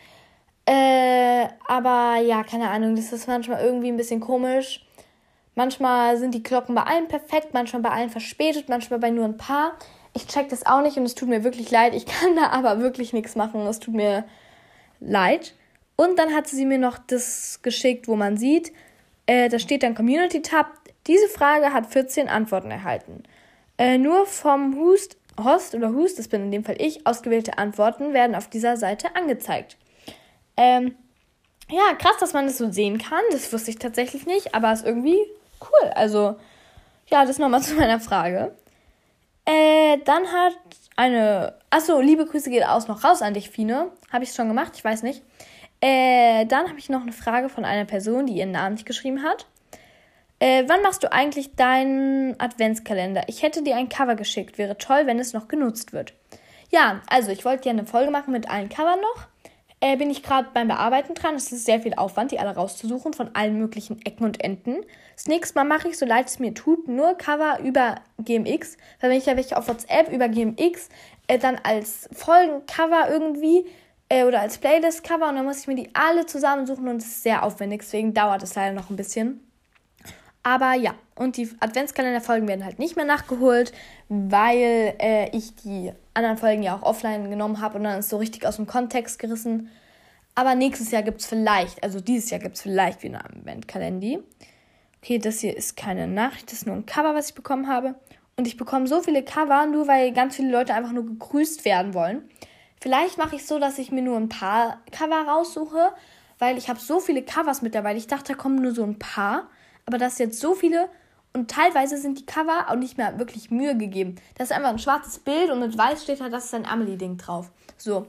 Äh, 0.67 1.47
aber 1.67 2.17
ja, 2.21 2.43
keine 2.43 2.69
Ahnung, 2.69 2.95
das 2.95 3.11
ist 3.11 3.27
manchmal 3.27 3.63
irgendwie 3.63 3.87
ein 3.87 3.97
bisschen 3.97 4.19
komisch. 4.19 4.84
Manchmal 5.55 6.17
sind 6.17 6.35
die 6.35 6.43
Glocken 6.43 6.75
bei 6.75 6.83
allen 6.83 7.07
perfekt, 7.07 7.53
manchmal 7.53 7.81
bei 7.81 7.89
allen 7.89 8.09
verspätet, 8.09 8.69
manchmal 8.69 8.99
bei 8.99 9.09
nur 9.09 9.25
ein 9.25 9.37
paar. 9.37 9.77
Ich 10.13 10.27
check 10.27 10.49
das 10.49 10.65
auch 10.65 10.81
nicht 10.81 10.97
und 10.97 11.05
es 11.05 11.15
tut 11.15 11.29
mir 11.29 11.43
wirklich 11.43 11.71
leid. 11.71 11.95
Ich 11.95 12.05
kann 12.05 12.35
da 12.35 12.49
aber 12.49 12.79
wirklich 12.79 13.13
nichts 13.13 13.35
machen. 13.35 13.65
Es 13.67 13.79
tut 13.79 13.93
mir 13.93 14.25
leid. 14.99 15.53
Und 15.95 16.19
dann 16.19 16.33
hat 16.33 16.47
sie 16.47 16.65
mir 16.65 16.77
noch 16.77 16.97
das 16.97 17.61
geschickt, 17.61 18.07
wo 18.07 18.15
man 18.15 18.37
sieht, 18.37 18.73
äh, 19.27 19.49
da 19.49 19.59
steht 19.59 19.83
dann 19.83 19.95
Community 19.95 20.41
Tab. 20.41 20.67
Diese 21.07 21.27
Frage 21.29 21.71
hat 21.71 21.87
14 21.87 22.27
Antworten 22.27 22.71
erhalten. 22.71 23.23
Äh, 23.77 23.97
nur 23.97 24.25
vom 24.25 24.75
Hust, 24.77 25.17
Host 25.41 25.75
oder 25.75 25.93
Hust, 25.93 26.19
das 26.19 26.27
bin 26.27 26.43
in 26.43 26.51
dem 26.51 26.63
Fall 26.63 26.75
ich, 26.79 27.05
ausgewählte 27.07 27.57
Antworten 27.57 28.13
werden 28.13 28.35
auf 28.35 28.49
dieser 28.49 28.77
Seite 28.77 29.15
angezeigt. 29.15 29.77
Ähm, 30.57 30.95
ja, 31.69 31.95
krass, 31.97 32.17
dass 32.19 32.33
man 32.33 32.45
das 32.45 32.57
so 32.57 32.71
sehen 32.71 32.97
kann. 32.97 33.21
Das 33.31 33.51
wusste 33.51 33.71
ich 33.71 33.79
tatsächlich 33.79 34.25
nicht, 34.25 34.53
aber 34.53 34.71
ist 34.71 34.85
irgendwie 34.85 35.17
cool. 35.61 35.89
Also, 35.95 36.37
ja, 37.07 37.25
das 37.25 37.39
nochmal 37.39 37.61
zu 37.63 37.75
meiner 37.75 37.99
Frage. 37.99 38.55
Äh, 39.45 39.97
dann 40.05 40.27
hat 40.27 40.57
eine. 40.95 41.55
Achso, 41.69 41.99
liebe 41.99 42.25
Grüße 42.25 42.49
geht 42.49 42.65
aus 42.65 42.87
noch 42.87 43.03
raus 43.03 43.21
an 43.21 43.33
dich, 43.33 43.49
Fine. 43.49 43.91
Habe 44.11 44.23
ich 44.23 44.33
schon 44.33 44.47
gemacht? 44.47 44.73
Ich 44.75 44.83
weiß 44.83 45.03
nicht. 45.03 45.21
Äh, 45.81 46.45
dann 46.45 46.67
habe 46.67 46.79
ich 46.79 46.89
noch 46.89 47.01
eine 47.01 47.11
Frage 47.11 47.49
von 47.49 47.65
einer 47.65 47.85
Person, 47.85 48.25
die 48.25 48.33
ihren 48.33 48.51
Namen 48.51 48.75
nicht 48.75 48.85
geschrieben 48.85 49.23
hat. 49.23 49.45
Äh, 50.39 50.63
wann 50.67 50.81
machst 50.81 51.03
du 51.03 51.11
eigentlich 51.11 51.55
deinen 51.55 52.39
Adventskalender? 52.39 53.23
Ich 53.27 53.43
hätte 53.43 53.63
dir 53.63 53.75
ein 53.75 53.89
Cover 53.89 54.15
geschickt. 54.15 54.57
Wäre 54.57 54.77
toll, 54.77 55.05
wenn 55.05 55.19
es 55.19 55.33
noch 55.33 55.47
genutzt 55.47 55.93
wird. 55.93 56.13
Ja, 56.71 57.01
also 57.07 57.31
ich 57.31 57.45
wollte 57.45 57.63
dir 57.63 57.69
eine 57.69 57.85
Folge 57.85 58.11
machen 58.11 58.31
mit 58.31 58.49
allen 58.49 58.69
Covern 58.69 58.99
noch. 58.99 59.27
Äh, 59.87 59.97
bin 59.97 60.09
ich 60.09 60.23
gerade 60.23 60.49
beim 60.51 60.67
Bearbeiten 60.67 61.13
dran. 61.13 61.35
Es 61.35 61.51
ist 61.51 61.65
sehr 61.65 61.79
viel 61.79 61.93
Aufwand, 61.93 62.31
die 62.31 62.39
alle 62.39 62.55
rauszusuchen 62.55 63.13
von 63.13 63.29
allen 63.35 63.59
möglichen 63.59 64.03
Ecken 64.03 64.23
und 64.23 64.43
Enden. 64.43 64.77
Das 65.15 65.27
nächste 65.27 65.53
Mal 65.59 65.63
mache 65.63 65.89
ich, 65.89 65.99
so 65.99 66.07
leid 66.07 66.25
es 66.25 66.39
mir 66.39 66.55
tut, 66.55 66.87
nur 66.87 67.13
Cover 67.13 67.59
über 67.63 67.97
GMX. 68.17 68.77
Weil 68.99 69.11
wenn 69.11 69.19
ich 69.19 69.27
ja 69.27 69.35
welche 69.35 69.55
auf 69.55 69.67
WhatsApp 69.67 70.11
über 70.11 70.27
GMX 70.27 70.89
äh, 71.27 71.37
dann 71.37 71.59
als 71.61 72.09
Folgencover 72.13 73.09
irgendwie 73.11 73.67
äh, 74.09 74.23
oder 74.23 74.41
als 74.41 74.57
Playlist-Cover 74.57 75.29
und 75.29 75.35
dann 75.35 75.45
muss 75.45 75.59
ich 75.59 75.67
mir 75.67 75.75
die 75.75 75.89
alle 75.93 76.25
zusammensuchen 76.25 76.87
und 76.87 76.97
es 76.97 77.05
ist 77.05 77.21
sehr 77.21 77.43
aufwendig. 77.43 77.81
Deswegen 77.81 78.15
dauert 78.15 78.41
es 78.41 78.55
leider 78.55 78.73
noch 78.73 78.89
ein 78.89 78.95
bisschen. 78.95 79.39
Aber 80.41 80.73
ja, 80.73 80.95
und 81.13 81.37
die 81.37 81.47
Adventskalender-Folgen 81.59 82.47
werden 82.47 82.65
halt 82.65 82.79
nicht 82.79 82.95
mehr 82.95 83.05
nachgeholt, 83.05 83.71
weil 84.09 84.95
äh, 84.97 85.29
ich 85.29 85.53
die 85.57 85.91
anderen 86.15 86.37
Folgen 86.37 86.63
ja 86.63 86.75
auch 86.75 86.83
offline 86.83 87.29
genommen 87.29 87.61
habe 87.61 87.77
und 87.77 87.83
dann 87.83 87.99
ist 87.99 88.09
so 88.09 88.17
richtig 88.17 88.45
aus 88.45 88.55
dem 88.55 88.67
Kontext 88.67 89.19
gerissen. 89.19 89.69
Aber 90.33 90.55
nächstes 90.55 90.91
Jahr 90.91 91.03
gibt 91.03 91.21
es 91.21 91.27
vielleicht, 91.27 91.83
also 91.83 91.99
dieses 91.99 92.29
Jahr 92.29 92.39
gibt 92.39 92.55
es 92.55 92.61
vielleicht 92.61 93.03
wieder 93.03 93.23
einen 93.23 93.39
Adventskalender. 93.39 94.19
Okay, 95.01 95.19
das 95.19 95.39
hier 95.39 95.55
ist 95.55 95.77
keine 95.77 96.07
Nachricht, 96.07 96.51
das 96.51 96.59
ist 96.59 96.67
nur 96.67 96.75
ein 96.75 96.85
Cover, 96.85 97.15
was 97.15 97.29
ich 97.29 97.35
bekommen 97.35 97.67
habe. 97.67 97.95
Und 98.37 98.47
ich 98.47 98.57
bekomme 98.57 98.87
so 98.87 99.01
viele 99.01 99.23
Cover, 99.23 99.65
nur 99.65 99.87
weil 99.87 100.11
ganz 100.11 100.35
viele 100.35 100.51
Leute 100.51 100.73
einfach 100.73 100.91
nur 100.91 101.05
gegrüßt 101.05 101.63
werden 101.63 101.93
wollen. 101.93 102.23
Vielleicht 102.81 103.17
mache 103.17 103.37
ich 103.37 103.45
so, 103.45 103.59
dass 103.59 103.79
ich 103.79 103.91
mir 103.91 104.01
nur 104.01 104.17
ein 104.17 104.29
paar 104.29 104.81
Cover 104.91 105.21
raussuche, 105.27 105.93
weil 106.39 106.57
ich 106.57 106.67
habe 106.67 106.79
so 106.79 106.99
viele 106.99 107.23
Covers 107.23 107.61
mittlerweile. 107.61 107.97
Ich 107.97 108.07
dachte, 108.07 108.33
da 108.33 108.37
kommen 108.37 108.61
nur 108.61 108.73
so 108.73 108.83
ein 108.83 108.99
paar 108.99 109.49
aber 109.85 109.97
das 109.97 110.17
jetzt 110.17 110.39
so 110.39 110.55
viele 110.55 110.89
und 111.35 111.51
teilweise 111.51 111.97
sind 111.97 112.17
die 112.17 112.25
Cover 112.25 112.67
auch 112.69 112.75
nicht 112.75 112.97
mehr 112.97 113.19
wirklich 113.19 113.51
Mühe 113.51 113.77
gegeben. 113.77 114.15
Das 114.37 114.49
ist 114.49 114.55
einfach 114.55 114.69
ein 114.69 114.79
schwarzes 114.79 115.19
Bild 115.19 115.51
und 115.51 115.59
mit 115.59 115.77
weiß 115.77 116.03
steht 116.03 116.21
da, 116.21 116.29
das 116.29 116.45
ist 116.45 116.53
ein 116.55 116.65
Amelie-Ding 116.65 117.17
drauf. 117.17 117.51
So. 117.77 118.07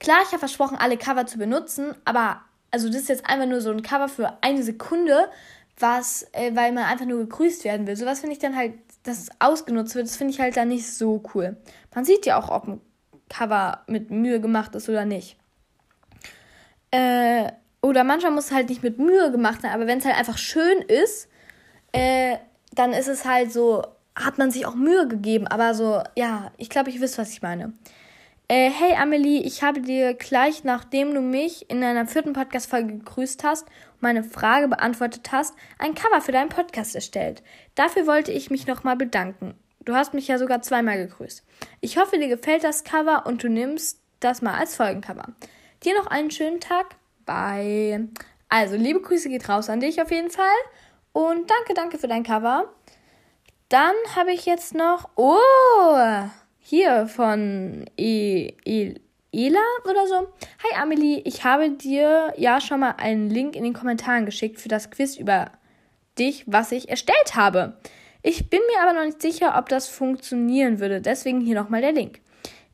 Klar, 0.00 0.18
ich 0.24 0.28
habe 0.28 0.40
versprochen, 0.40 0.76
alle 0.76 0.98
Cover 0.98 1.26
zu 1.26 1.38
benutzen, 1.38 1.94
aber 2.04 2.40
also 2.70 2.88
das 2.88 3.02
ist 3.02 3.08
jetzt 3.08 3.26
einfach 3.26 3.46
nur 3.46 3.60
so 3.60 3.70
ein 3.70 3.82
Cover 3.82 4.08
für 4.08 4.36
eine 4.42 4.62
Sekunde, 4.62 5.28
was, 5.78 6.26
äh, 6.32 6.54
weil 6.54 6.72
man 6.72 6.84
einfach 6.84 7.06
nur 7.06 7.20
gegrüßt 7.20 7.64
werden 7.64 7.86
will. 7.86 7.96
Sowas 7.96 8.20
finde 8.20 8.34
ich 8.34 8.40
dann 8.40 8.56
halt, 8.56 8.74
dass 9.04 9.18
es 9.18 9.30
ausgenutzt 9.38 9.94
wird, 9.94 10.06
das 10.06 10.16
finde 10.16 10.34
ich 10.34 10.40
halt 10.40 10.56
dann 10.56 10.68
nicht 10.68 10.92
so 10.92 11.22
cool. 11.34 11.56
Man 11.94 12.04
sieht 12.04 12.26
ja 12.26 12.38
auch, 12.38 12.50
ob 12.50 12.66
ein 12.66 12.80
Cover 13.28 13.84
mit 13.86 14.10
Mühe 14.10 14.40
gemacht 14.40 14.74
ist 14.74 14.88
oder 14.88 15.04
nicht. 15.04 15.36
Äh, 16.90 17.52
oder 17.80 18.04
manchmal 18.04 18.32
muss 18.32 18.46
es 18.46 18.52
halt 18.52 18.68
nicht 18.68 18.82
mit 18.82 18.98
Mühe 18.98 19.30
gemacht 19.30 19.62
sein, 19.62 19.72
aber 19.72 19.86
wenn 19.86 19.98
es 19.98 20.04
halt 20.04 20.16
einfach 20.16 20.38
schön 20.38 20.82
ist, 20.82 21.28
äh, 21.92 22.36
dann 22.76 22.92
ist 22.92 23.08
es 23.08 23.24
halt 23.24 23.52
so, 23.52 23.82
hat 24.14 24.38
man 24.38 24.50
sich 24.50 24.66
auch 24.66 24.74
Mühe 24.74 25.08
gegeben. 25.08 25.46
Aber 25.46 25.74
so, 25.74 26.02
ja, 26.14 26.52
ich 26.56 26.70
glaube, 26.70 26.90
ich 26.90 27.00
wisst, 27.00 27.18
was 27.18 27.32
ich 27.32 27.42
meine. 27.42 27.72
Äh, 28.48 28.70
hey 28.70 28.94
Amelie, 28.94 29.42
ich 29.42 29.64
habe 29.64 29.80
dir 29.80 30.14
gleich, 30.14 30.62
nachdem 30.62 31.12
du 31.14 31.20
mich 31.20 31.68
in 31.68 31.82
einer 31.82 32.06
vierten 32.06 32.32
Podcast-Folge 32.32 32.98
gegrüßt 32.98 33.42
hast 33.42 33.64
und 33.64 34.02
meine 34.02 34.22
Frage 34.22 34.68
beantwortet 34.68 35.32
hast, 35.32 35.54
ein 35.80 35.96
Cover 35.96 36.20
für 36.20 36.30
deinen 36.30 36.48
Podcast 36.48 36.94
erstellt. 36.94 37.42
Dafür 37.74 38.06
wollte 38.06 38.30
ich 38.30 38.50
mich 38.50 38.68
nochmal 38.68 38.96
bedanken. 38.96 39.54
Du 39.84 39.94
hast 39.94 40.14
mich 40.14 40.28
ja 40.28 40.38
sogar 40.38 40.62
zweimal 40.62 40.96
gegrüßt. 40.96 41.44
Ich 41.80 41.98
hoffe, 41.98 42.18
dir 42.18 42.28
gefällt 42.28 42.62
das 42.62 42.84
Cover 42.84 43.24
und 43.26 43.42
du 43.42 43.48
nimmst 43.48 44.00
das 44.20 44.42
mal 44.42 44.54
als 44.54 44.76
Folgencover. 44.76 45.26
Dir 45.84 45.94
noch 45.94 46.06
einen 46.06 46.30
schönen 46.30 46.60
Tag 46.60 46.96
bei. 47.24 48.00
Also, 48.48 48.76
liebe 48.76 49.00
Grüße 49.00 49.28
geht 49.28 49.48
raus 49.48 49.68
an 49.68 49.80
dich 49.80 50.00
auf 50.00 50.10
jeden 50.12 50.30
Fall. 50.30 50.46
Und 51.16 51.50
danke, 51.50 51.72
danke 51.72 51.96
für 51.96 52.08
dein 52.08 52.24
Cover. 52.24 52.68
Dann 53.70 53.94
habe 54.14 54.32
ich 54.32 54.44
jetzt 54.44 54.74
noch. 54.74 55.08
Oh! 55.16 55.96
Hier 56.58 57.06
von 57.06 57.86
e 57.96 58.52
e 58.66 58.94
Ela 59.32 59.64
oder 59.84 60.06
so. 60.08 60.28
Hi 60.62 60.78
Amelie, 60.78 61.22
ich 61.24 61.42
habe 61.42 61.70
dir 61.70 62.34
ja 62.36 62.60
schon 62.60 62.80
mal 62.80 62.96
einen 62.98 63.30
Link 63.30 63.56
in 63.56 63.64
den 63.64 63.72
Kommentaren 63.72 64.26
geschickt 64.26 64.60
für 64.60 64.68
das 64.68 64.90
Quiz 64.90 65.16
über 65.16 65.52
dich, 66.18 66.44
was 66.46 66.70
ich 66.70 66.90
erstellt 66.90 67.34
habe. 67.34 67.78
Ich 68.22 68.50
bin 68.50 68.60
mir 68.70 68.82
aber 68.82 68.92
noch 68.92 69.06
nicht 69.06 69.22
sicher, 69.22 69.56
ob 69.56 69.70
das 69.70 69.88
funktionieren 69.88 70.80
würde. 70.80 71.00
Deswegen 71.00 71.40
hier 71.40 71.54
nochmal 71.54 71.80
der 71.80 71.92
Link. 71.92 72.20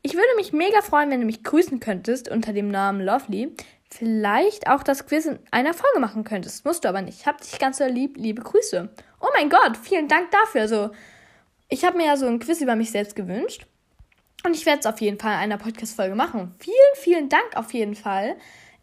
Ich 0.01 0.15
würde 0.15 0.35
mich 0.35 0.51
mega 0.51 0.81
freuen, 0.81 1.09
wenn 1.11 1.21
du 1.21 1.25
mich 1.25 1.45
grüßen 1.45 1.79
könntest 1.79 2.27
unter 2.27 2.51
dem 2.51 2.67
Namen 2.67 3.05
Lovely 3.05 3.55
vielleicht 3.93 4.67
auch 4.67 4.83
das 4.83 5.05
Quiz 5.05 5.25
in 5.25 5.39
einer 5.51 5.73
Folge 5.73 5.99
machen 5.99 6.23
könntest. 6.23 6.65
Musst 6.65 6.83
du 6.83 6.89
aber 6.89 7.01
nicht. 7.01 7.25
Hab 7.25 7.41
dich 7.41 7.59
ganz 7.59 7.77
so 7.77 7.85
lieb. 7.85 8.17
Liebe 8.17 8.41
Grüße. 8.41 8.89
Oh 9.21 9.27
mein 9.35 9.49
Gott, 9.49 9.77
vielen 9.77 10.07
Dank 10.07 10.31
dafür. 10.31 10.61
Also, 10.61 10.91
ich 11.69 11.85
habe 11.85 11.97
mir 11.97 12.07
ja 12.07 12.17
so 12.17 12.25
ein 12.25 12.39
Quiz 12.39 12.61
über 12.61 12.75
mich 12.75 12.91
selbst 12.91 13.15
gewünscht. 13.15 13.67
Und 14.45 14.55
ich 14.55 14.65
werde 14.65 14.79
es 14.79 14.85
auf 14.85 14.99
jeden 14.99 15.19
Fall 15.19 15.33
in 15.33 15.39
einer 15.39 15.57
Podcast-Folge 15.57 16.15
machen. 16.15 16.53
Vielen, 16.59 16.75
vielen 16.95 17.29
Dank 17.29 17.55
auf 17.55 17.73
jeden 17.73 17.95
Fall. 17.95 18.35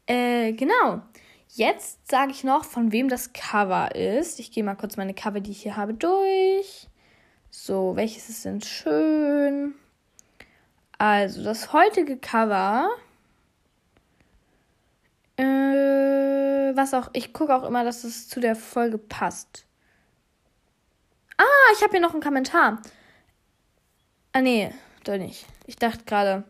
Äh, 0.07 0.52
genau. 0.52 1.02
Jetzt 1.49 2.09
sage 2.09 2.31
ich 2.31 2.45
noch, 2.45 2.64
von 2.64 2.93
wem 2.93 3.09
das 3.09 3.33
Cover 3.33 3.95
ist. 3.95 4.38
Ich 4.38 4.52
gehe 4.52 4.64
mal 4.64 4.76
kurz 4.76 4.97
meine 4.97 5.14
Cover, 5.14 5.40
die 5.40 5.50
ich 5.50 5.62
hier 5.62 5.76
habe, 5.76 5.95
durch. 5.95 6.88
So, 7.50 7.97
welches 7.97 8.29
ist 8.29 8.45
denn 8.45 8.62
schön? 8.62 9.75
Also, 10.97 11.43
das 11.43 11.73
heutige 11.73 12.17
Cover 12.17 12.88
äh, 15.40 16.76
was 16.76 16.94
auch, 16.94 17.11
ich 17.12 17.32
gucke 17.32 17.54
auch 17.54 17.64
immer, 17.64 17.85
dass 17.85 18.04
es 18.04 18.28
zu 18.28 18.40
der 18.40 18.56
Folge 18.56 18.99
passt. 18.99 19.64
Ah, 21.37 21.73
ich 21.75 21.82
habe 21.82 21.92
hier 21.92 22.00
noch 22.00 22.12
einen 22.12 22.23
Kommentar. 22.23 22.82
Ah, 24.32 24.40
nee, 24.40 24.73
doch 25.04 25.16
nicht. 25.16 25.47
Ich 25.66 25.76
dachte 25.76 26.04
gerade, 26.04 26.44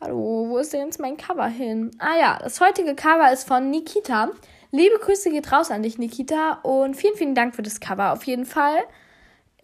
hallo, 0.00 0.46
wo 0.48 0.58
ist 0.58 0.72
denn 0.72 0.86
jetzt 0.86 1.00
mein 1.00 1.16
Cover 1.16 1.46
hin? 1.46 1.90
Ah 1.98 2.16
ja, 2.18 2.38
das 2.42 2.60
heutige 2.60 2.94
Cover 2.94 3.32
ist 3.32 3.48
von 3.48 3.70
Nikita. 3.70 4.30
Liebe 4.70 4.98
Grüße 4.98 5.30
geht 5.30 5.52
raus 5.52 5.70
an 5.70 5.82
dich, 5.82 5.98
Nikita. 5.98 6.60
Und 6.62 6.94
vielen, 6.94 7.16
vielen 7.16 7.34
Dank 7.34 7.54
für 7.54 7.62
das 7.62 7.80
Cover 7.80 8.12
auf 8.12 8.24
jeden 8.24 8.46
Fall. 8.46 8.78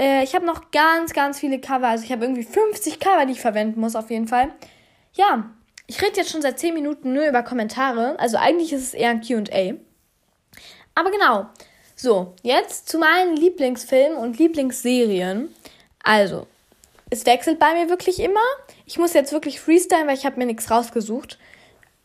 Äh, 0.01 0.25
ich 0.25 0.35
habe 0.35 0.47
noch 0.47 0.71
ganz, 0.71 1.13
ganz 1.13 1.39
viele 1.39 1.61
Cover. 1.61 1.89
Also 1.89 2.05
ich 2.05 2.13
habe 2.13 2.25
irgendwie 2.25 2.45
50 2.45 3.01
Cover, 3.01 3.27
die 3.27 3.33
ich 3.33 3.41
verwenden 3.41 3.81
muss 3.81 3.97
auf 3.97 4.11
jeden 4.11 4.29
Fall. 4.29 4.53
Ja, 5.13 5.51
ich 5.91 6.01
rede 6.01 6.19
jetzt 6.19 6.31
schon 6.31 6.41
seit 6.41 6.61
10 6.61 6.73
Minuten 6.73 7.13
nur 7.13 7.27
über 7.27 7.43
Kommentare. 7.43 8.17
Also 8.21 8.37
eigentlich 8.37 8.73
ist 8.73 8.85
es 8.85 8.95
eher 8.95 9.11
ein 9.11 9.23
QA. 9.23 9.75
Aber 10.95 11.11
genau. 11.11 11.47
So, 11.97 12.37
jetzt 12.45 12.89
zu 12.89 12.97
meinen 12.97 13.35
Lieblingsfilmen 13.35 14.17
und 14.17 14.39
Lieblingsserien. 14.39 15.53
Also, 16.05 16.47
es 17.11 17.27
wechselt 17.27 17.59
bei 17.59 17.75
mir 17.75 17.91
wirklich 17.91 18.21
immer. 18.21 18.39
Ich 18.87 18.99
muss 18.99 19.15
jetzt 19.15 19.33
wirklich 19.33 19.61
freestylen, 19.61 20.07
weil 20.07 20.17
ich 20.17 20.25
habe 20.25 20.39
mir 20.39 20.47
nichts 20.47 20.71
rausgesucht. 20.71 21.39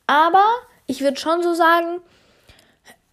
Aber 0.08 0.44
ich 0.88 1.02
würde 1.02 1.20
schon 1.20 1.44
so 1.44 1.54
sagen, 1.54 2.02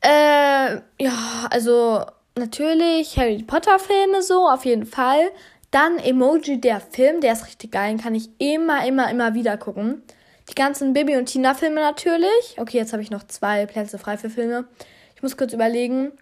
äh, 0.00 0.76
ja, 0.98 1.48
also 1.50 2.06
natürlich 2.34 3.18
Harry 3.18 3.42
Potter 3.42 3.78
Filme 3.78 4.22
so, 4.22 4.48
auf 4.48 4.64
jeden 4.64 4.86
Fall. 4.86 5.32
Dann 5.70 5.98
Emoji 5.98 6.62
der 6.62 6.80
Film, 6.80 7.20
der 7.20 7.34
ist 7.34 7.46
richtig 7.46 7.72
geil, 7.72 7.90
den 7.90 8.00
kann 8.00 8.14
ich 8.14 8.30
immer, 8.38 8.86
immer, 8.86 9.10
immer 9.10 9.34
wieder 9.34 9.58
gucken. 9.58 10.02
Die 10.50 10.54
ganzen 10.54 10.92
Bibi 10.92 11.16
und 11.16 11.26
Tina 11.26 11.54
Filme 11.54 11.80
natürlich. 11.80 12.56
Okay, 12.56 12.78
jetzt 12.78 12.92
habe 12.92 13.02
ich 13.02 13.10
noch 13.10 13.24
zwei 13.24 13.66
Plätze 13.66 13.98
frei 13.98 14.16
für 14.16 14.30
Filme. 14.30 14.66
Ich 15.14 15.22
muss 15.22 15.36
kurz 15.36 15.52
überlegen, 15.52 16.12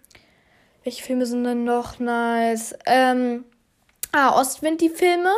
welche 0.83 1.03
Filme 1.03 1.25
sind 1.25 1.43
denn 1.43 1.63
noch 1.63 1.99
nice? 1.99 2.75
Ähm, 2.85 3.45
ah, 4.11 4.39
Ostwind 4.39 4.81
die 4.81 4.89
Filme. 4.89 5.31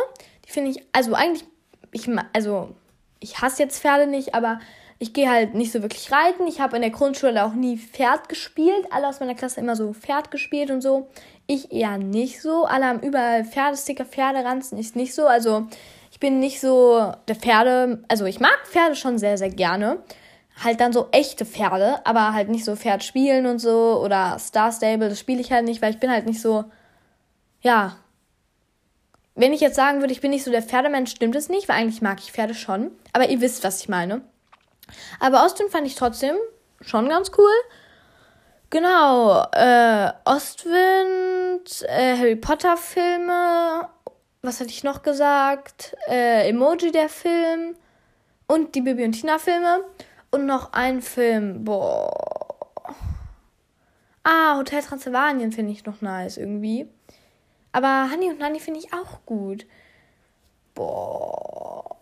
Die 0.46 0.50
finde 0.50 0.70
ich, 0.70 0.82
also 0.92 1.14
eigentlich, 1.14 1.44
ich, 1.92 2.08
also 2.32 2.74
ich 3.20 3.40
hasse 3.40 3.62
jetzt 3.62 3.80
Pferde 3.80 4.06
nicht, 4.06 4.34
aber 4.34 4.60
ich 4.98 5.12
gehe 5.12 5.28
halt 5.28 5.54
nicht 5.54 5.72
so 5.72 5.82
wirklich 5.82 6.12
reiten. 6.12 6.46
Ich 6.46 6.60
habe 6.60 6.76
in 6.76 6.82
der 6.82 6.90
Grundschule 6.90 7.44
auch 7.44 7.52
nie 7.52 7.76
Pferd 7.78 8.28
gespielt. 8.28 8.86
Alle 8.90 9.08
aus 9.08 9.20
meiner 9.20 9.34
Klasse 9.34 9.60
immer 9.60 9.76
so 9.76 9.92
Pferd 9.92 10.30
gespielt 10.30 10.70
und 10.70 10.82
so. 10.82 11.08
Ich 11.46 11.72
eher 11.72 11.98
nicht 11.98 12.40
so. 12.40 12.64
Alle 12.64 12.86
haben 12.86 13.00
überall 13.00 13.44
Pferdesticker, 13.44 14.04
Pferderanzen. 14.04 14.78
Ich 14.78 14.94
nicht 14.94 15.14
so. 15.14 15.26
Also 15.26 15.66
bin 16.24 16.40
nicht 16.40 16.58
so 16.58 17.12
der 17.28 17.36
Pferde, 17.36 18.02
also 18.08 18.24
ich 18.24 18.40
mag 18.40 18.58
Pferde 18.64 18.96
schon 18.96 19.18
sehr, 19.18 19.36
sehr 19.36 19.50
gerne. 19.50 19.98
Halt 20.64 20.80
dann 20.80 20.94
so 20.94 21.08
echte 21.12 21.44
Pferde, 21.44 22.00
aber 22.06 22.32
halt 22.32 22.48
nicht 22.48 22.64
so 22.64 22.76
Pferd 22.76 23.04
spielen 23.04 23.44
und 23.44 23.58
so 23.58 24.00
oder 24.02 24.38
Star 24.38 24.72
Stable, 24.72 25.10
das 25.10 25.20
spiele 25.20 25.42
ich 25.42 25.52
halt 25.52 25.66
nicht, 25.66 25.82
weil 25.82 25.92
ich 25.92 26.00
bin 26.00 26.10
halt 26.10 26.24
nicht 26.24 26.40
so 26.40 26.64
ja. 27.60 27.98
Wenn 29.34 29.52
ich 29.52 29.60
jetzt 29.60 29.76
sagen 29.76 30.00
würde, 30.00 30.14
ich 30.14 30.22
bin 30.22 30.30
nicht 30.30 30.44
so 30.44 30.50
der 30.50 30.62
Pferdemensch, 30.62 31.10
stimmt 31.10 31.36
es 31.36 31.50
nicht, 31.50 31.68
weil 31.68 31.76
eigentlich 31.76 32.00
mag 32.00 32.18
ich 32.20 32.32
Pferde 32.32 32.54
schon. 32.54 32.90
Aber 33.12 33.28
ihr 33.28 33.42
wisst, 33.42 33.62
was 33.62 33.82
ich 33.82 33.90
meine. 33.90 34.22
Aber 35.20 35.44
Ostwind 35.44 35.72
fand 35.72 35.86
ich 35.86 35.94
trotzdem 35.94 36.36
schon 36.80 37.10
ganz 37.10 37.32
cool. 37.36 37.52
Genau, 38.70 39.44
äh, 39.52 40.10
Ostwind, 40.24 41.84
äh, 41.86 42.16
Harry 42.16 42.36
Potter 42.36 42.78
Filme, 42.78 43.90
was 44.44 44.60
hatte 44.60 44.70
ich 44.70 44.84
noch 44.84 45.02
gesagt? 45.02 45.96
Äh, 46.08 46.48
Emoji 46.48 46.92
der 46.92 47.08
Film 47.08 47.76
und 48.46 48.74
die 48.74 48.82
Bibi 48.82 49.04
und 49.04 49.12
Tina 49.12 49.38
Filme 49.38 49.84
und 50.30 50.46
noch 50.46 50.72
ein 50.72 51.00
Film, 51.00 51.64
boah. 51.64 52.12
Ah, 54.22 54.56
Hotel 54.56 54.82
Transylvanien 54.82 55.52
finde 55.52 55.72
ich 55.72 55.84
noch 55.84 56.00
nice 56.00 56.36
irgendwie. 56.36 56.88
Aber 57.72 58.08
Honey 58.10 58.30
und 58.30 58.38
Nanny 58.38 58.60
finde 58.60 58.80
ich 58.80 58.92
auch 58.92 59.24
gut. 59.26 59.66
Boah. 60.74 61.96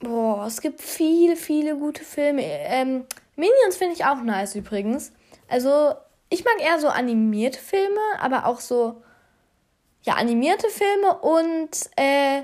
Boah, 0.00 0.46
es 0.46 0.60
gibt 0.60 0.80
viele, 0.80 1.36
viele 1.36 1.76
gute 1.76 2.04
Filme. 2.04 2.42
Ähm, 2.42 3.04
Minions 3.36 3.76
finde 3.76 3.94
ich 3.94 4.04
auch 4.04 4.22
nice 4.22 4.54
übrigens. 4.54 5.12
Also, 5.48 5.94
ich 6.28 6.44
mag 6.44 6.60
eher 6.60 6.78
so 6.80 6.88
animierte 6.88 7.58
Filme, 7.58 8.00
aber 8.20 8.46
auch 8.46 8.60
so, 8.60 9.02
ja, 10.06 10.14
animierte 10.14 10.68
Filme 10.68 11.18
und 11.18 11.70
äh, 11.96 12.42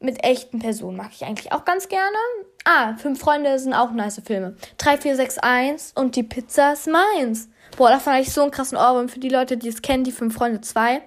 mit 0.00 0.22
echten 0.24 0.58
Personen 0.58 0.96
mag 0.96 1.10
ich 1.12 1.24
eigentlich 1.24 1.52
auch 1.52 1.64
ganz 1.64 1.88
gerne. 1.88 2.16
Ah, 2.64 2.94
Fünf 2.96 3.20
Freunde 3.20 3.58
sind 3.58 3.74
auch 3.74 3.90
nice 3.92 4.20
Filme. 4.24 4.56
3461 4.78 5.96
und 5.96 6.16
die 6.16 6.22
Pizza 6.22 6.72
ist 6.74 6.88
meins. 6.88 7.48
Boah, 7.76 7.90
da 7.90 7.98
fand 7.98 8.20
ich 8.20 8.32
so 8.32 8.42
einen 8.42 8.50
krassen 8.50 8.76
Ohrwurm 8.76 9.08
für 9.08 9.18
die 9.18 9.28
Leute, 9.28 9.56
die 9.56 9.68
es 9.68 9.82
kennen, 9.82 10.04
die 10.04 10.12
Fünf 10.12 10.34
Freunde 10.34 10.60
2. 10.60 11.02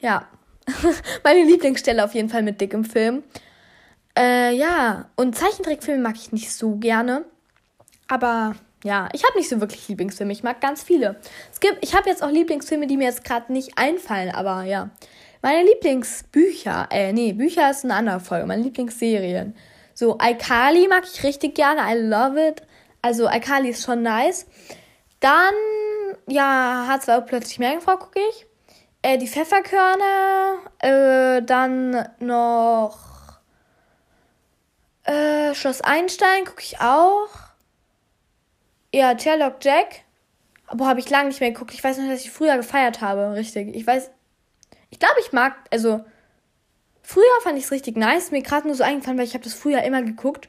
Ja. 0.00 0.26
Meine 1.24 1.44
Lieblingsstelle 1.44 2.04
auf 2.04 2.14
jeden 2.14 2.28
Fall 2.28 2.42
mit 2.42 2.60
Dick 2.60 2.72
im 2.72 2.84
Film. 2.84 3.22
Äh, 4.18 4.54
ja. 4.54 5.10
Und 5.16 5.36
Zeichentrickfilme 5.36 6.02
mag 6.02 6.16
ich 6.16 6.32
nicht 6.32 6.52
so 6.52 6.76
gerne. 6.76 7.24
Aber 8.08 8.56
ja, 8.84 9.08
ich 9.12 9.24
habe 9.24 9.36
nicht 9.36 9.48
so 9.48 9.60
wirklich 9.60 9.88
Lieblingsfilme. 9.88 10.32
Ich 10.32 10.42
mag 10.42 10.60
ganz 10.60 10.82
viele. 10.82 11.16
Es 11.52 11.60
gibt, 11.60 11.78
ich 11.82 11.94
habe 11.94 12.08
jetzt 12.08 12.22
auch 12.22 12.30
Lieblingsfilme, 12.30 12.86
die 12.86 12.96
mir 12.96 13.08
jetzt 13.08 13.24
gerade 13.24 13.52
nicht 13.52 13.76
einfallen, 13.76 14.30
aber 14.34 14.64
ja. 14.64 14.90
Meine 15.42 15.66
Lieblingsbücher, 15.68 16.88
äh, 16.90 17.12
nee, 17.12 17.32
Bücher 17.32 17.70
ist 17.70 17.84
eine 17.84 17.94
andere 17.94 18.20
Folge. 18.20 18.46
Meine 18.46 18.62
Lieblingsserien. 18.62 19.56
So, 19.94 20.18
iCarly 20.22 20.86
mag 20.88 21.04
ich 21.10 21.22
richtig 21.22 21.54
gerne. 21.54 21.80
I 21.82 21.98
love 21.98 22.48
it. 22.48 22.62
Also, 23.02 23.28
iCarly 23.28 23.70
ist 23.70 23.84
schon 23.84 24.02
nice. 24.02 24.46
Dann, 25.20 25.54
ja, 26.26 26.86
H2O 26.90 27.22
plötzlich 27.22 27.58
Meerjungfrau 27.58 27.96
gucke 27.96 28.20
ich. 28.30 28.46
Äh, 29.02 29.16
die 29.16 29.28
Pfefferkörner. 29.28 30.58
Äh, 30.78 31.42
dann 31.42 32.08
noch 32.18 32.98
äh, 35.04 35.54
Schloss 35.54 35.80
Einstein 35.80 36.44
gucke 36.44 36.62
ich 36.62 36.80
auch. 36.80 37.28
Ja, 38.92 39.18
Sherlock 39.18 39.56
Jack. 39.62 40.02
Boah, 40.72 40.88
habe 40.88 41.00
ich 41.00 41.10
lange 41.10 41.28
nicht 41.28 41.40
mehr 41.40 41.50
geguckt. 41.50 41.74
Ich 41.74 41.82
weiß 41.82 41.98
noch, 41.98 42.08
dass 42.08 42.24
ich 42.24 42.30
früher 42.30 42.56
gefeiert 42.56 43.00
habe, 43.00 43.34
richtig. 43.34 43.74
Ich 43.74 43.86
weiß. 43.86 44.10
Ich 44.90 44.98
glaube, 44.98 45.16
ich 45.20 45.32
mag, 45.32 45.54
also. 45.70 46.04
Früher 47.02 47.40
fand 47.42 47.58
ich 47.58 47.64
es 47.64 47.72
richtig 47.72 47.96
nice. 47.96 48.30
Mir 48.30 48.42
gerade 48.42 48.68
nur 48.68 48.76
so 48.76 48.84
eingefallen, 48.84 49.18
weil 49.18 49.24
ich 49.24 49.34
habe 49.34 49.42
das 49.42 49.54
früher 49.54 49.82
immer 49.82 50.02
geguckt. 50.02 50.48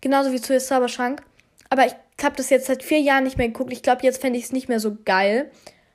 Genauso 0.00 0.32
wie 0.32 0.40
zu 0.40 0.58
Zauberschrank. 0.58 1.22
Aber 1.68 1.84
ich 1.84 1.94
habe 2.22 2.36
das 2.36 2.48
jetzt 2.48 2.66
seit 2.66 2.82
vier 2.82 3.00
Jahren 3.00 3.24
nicht 3.24 3.36
mehr 3.36 3.48
geguckt. 3.48 3.72
Ich 3.72 3.82
glaube, 3.82 4.02
jetzt 4.02 4.20
fände 4.20 4.38
ich 4.38 4.46
es 4.46 4.52
nicht 4.52 4.68
mehr 4.68 4.80
so 4.80 4.96
geil. 5.04 5.50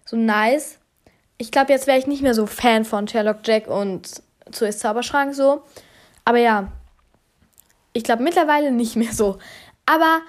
So 0.06 0.16
nice. 0.16 0.80
Ich 1.38 1.52
glaube, 1.52 1.74
jetzt 1.74 1.88
wäre 1.88 1.98
ich 1.98 2.08
nicht 2.08 2.22
mehr 2.22 2.34
so 2.34 2.46
Fan 2.46 2.86
von 2.86 3.08
Sherlock 3.08 3.40
Jack 3.44 3.68
und 3.68 4.22
zu 4.52 4.70
Zauberschrank 4.70 5.34
so. 5.34 5.64
Aber 6.24 6.38
ja. 6.38 6.72
Ich 7.94 8.04
glaube 8.04 8.24
mittlerweile 8.24 8.72
nicht 8.72 8.96
mehr 8.96 9.12
so. 9.12 9.40
Aber 9.86 10.22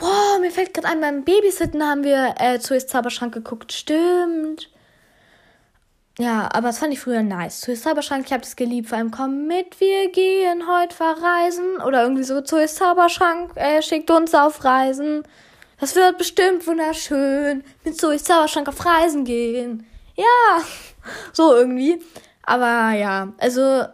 Boah, 0.00 0.38
mir 0.40 0.50
fällt 0.50 0.72
gerade 0.72 0.88
ein, 0.88 1.00
beim 1.02 1.24
Babysitten 1.24 1.82
haben 1.86 2.04
wir 2.04 2.34
äh, 2.38 2.58
zu 2.58 2.76
Zauberschrank 2.78 3.34
geguckt. 3.34 3.70
Stimmt. 3.70 4.70
Ja, 6.18 6.48
aber 6.52 6.68
das 6.68 6.78
fand 6.78 6.94
ich 6.94 7.00
früher 7.00 7.22
nice. 7.22 7.60
Zu 7.60 7.74
Zauberschrank, 7.74 8.24
ich 8.26 8.32
habe 8.32 8.40
das 8.40 8.56
geliebt. 8.56 8.88
Vor 8.88 8.96
allem, 8.96 9.10
komm 9.10 9.46
mit, 9.46 9.78
wir 9.78 10.10
gehen 10.10 10.64
heute 10.66 10.96
verreisen. 10.96 11.82
Oder 11.86 12.02
irgendwie 12.02 12.24
so, 12.24 12.40
zu 12.40 12.66
Zauberschrank 12.66 13.52
äh, 13.56 13.82
schickt 13.82 14.10
uns 14.10 14.34
auf 14.34 14.64
Reisen. 14.64 15.22
Das 15.78 15.94
wird 15.94 16.16
bestimmt 16.16 16.66
wunderschön. 16.66 17.62
Mit 17.84 18.00
Zoe 18.00 18.16
Zauberschrank 18.16 18.68
auf 18.68 18.84
Reisen 18.84 19.24
gehen. 19.24 19.86
Ja, 20.16 20.64
so 21.34 21.54
irgendwie. 21.54 22.02
Aber 22.42 22.92
ja, 22.92 23.34
also 23.38 23.84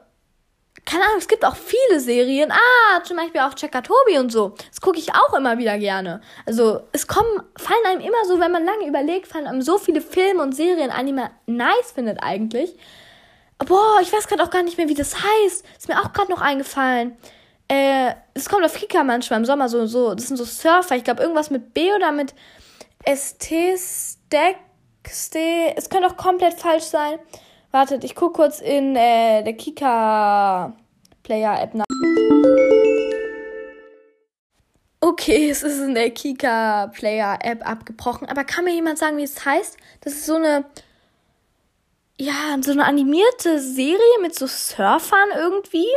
keine 0.87 1.05
Ahnung, 1.05 1.19
es 1.19 1.29
gibt 1.29 1.45
auch 1.45 1.57
viele 1.57 2.01
Serien. 2.01 2.53
Ah, 2.53 3.03
zum 3.03 3.17
Beispiel 3.17 3.41
auch 3.41 3.55
Checker 3.55 3.83
Tobi 3.83 4.19
und 4.19 4.31
so. 4.31 4.55
Das 4.71 4.81
gucke 4.81 4.99
ich 4.99 5.13
auch 5.15 5.35
immer 5.35 5.59
wieder 5.59 5.77
gerne. 5.79 6.21
Also, 6.47 6.83
es 6.93 7.07
kommen, 7.07 7.43
fallen 7.59 7.85
einem 7.87 8.01
immer 8.01 8.25
so, 8.27 8.39
wenn 8.41 8.53
man 8.53 8.65
lange 8.65 8.87
überlegt, 8.87 9.27
fallen 9.27 9.47
einem 9.47 9.63
so 9.63 9.79
viele 9.79 10.01
Filme 10.01 10.43
und 10.43 10.55
Serien 10.55 10.91
an, 10.91 11.07
die 11.07 11.13
man 11.13 11.31
nice 11.47 11.93
findet 11.93 12.23
eigentlich. 12.23 12.77
Boah, 13.59 13.99
ich 14.01 14.13
weiß 14.13 14.29
gerade 14.29 14.45
auch 14.45 14.51
gar 14.51 14.63
nicht 14.63 14.79
mehr, 14.79 14.89
wie 14.89 14.95
das 14.95 15.17
heißt. 15.17 15.65
Ist 15.77 15.89
mir 15.89 16.01
auch 16.01 16.13
gerade 16.13 16.31
noch 16.31 16.41
eingefallen. 16.41 17.17
Äh, 17.69 18.13
es 18.35 18.49
kommt 18.49 18.65
auf 18.65 18.75
Kika 18.75 19.03
manchmal 19.03 19.41
im 19.41 19.45
Sommer 19.45 19.69
so, 19.69 19.87
so, 19.87 20.15
das 20.15 20.29
sind 20.29 20.37
so 20.37 20.45
Surfer. 20.45 20.95
Ich 20.95 21.05
glaube, 21.05 21.23
irgendwas 21.23 21.51
mit 21.51 21.75
B 21.75 21.93
oder 21.93 22.13
mit 22.13 22.33
ST, 23.05 23.53
Stack, 23.77 24.57
Es 25.03 25.91
könnte 25.91 26.07
auch 26.07 26.17
komplett 26.17 26.55
falsch 26.55 26.85
sein. 26.85 27.19
Wartet, 27.77 28.05
ich 28.05 28.15
gucke 28.15 28.37
kurz 28.37 28.63
in 28.63 28.97
äh, 28.97 29.43
der 29.43 29.53
Kika 29.53 30.73
Player 31.23 31.61
App 31.61 31.75
nach. 31.75 31.85
Okay, 34.99 35.51
es 35.51 35.63
ist 35.63 35.81
in 35.81 35.95
der 35.95 36.09
Kika 36.09 36.87
Player 36.87 37.39
App 37.43 37.69
abgebrochen. 37.69 38.31
Aber 38.31 38.45
kann 38.45 38.65
mir 38.65 38.73
jemand 38.73 38.97
sagen, 38.97 39.19
wie 39.19 39.25
es 39.25 39.45
heißt? 39.45 39.77
Das 40.01 40.15
ist 40.15 40.25
so 40.25 40.37
eine. 40.37 40.65
Ja, 42.19 42.57
so 42.63 42.71
eine 42.71 42.87
animierte 42.87 43.61
Serie 43.61 44.21
mit 44.23 44.35
so 44.35 44.47
Surfern 44.47 45.29
irgendwie. 45.37 45.93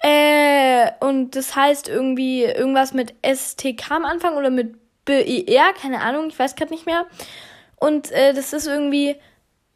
Äh, 0.00 0.90
und 0.98 1.36
das 1.36 1.54
heißt 1.54 1.86
irgendwie 1.88 2.42
irgendwas 2.42 2.92
mit 2.92 3.14
STK 3.24 3.92
am 3.92 4.04
Anfang 4.04 4.36
oder 4.36 4.50
mit 4.50 4.74
BER, 5.04 5.74
keine 5.80 6.00
Ahnung, 6.00 6.26
ich 6.26 6.36
weiß 6.36 6.56
gerade 6.56 6.72
nicht 6.72 6.86
mehr. 6.86 7.06
Und 7.76 8.10
äh, 8.10 8.34
das 8.34 8.52
ist 8.52 8.66
irgendwie 8.66 9.14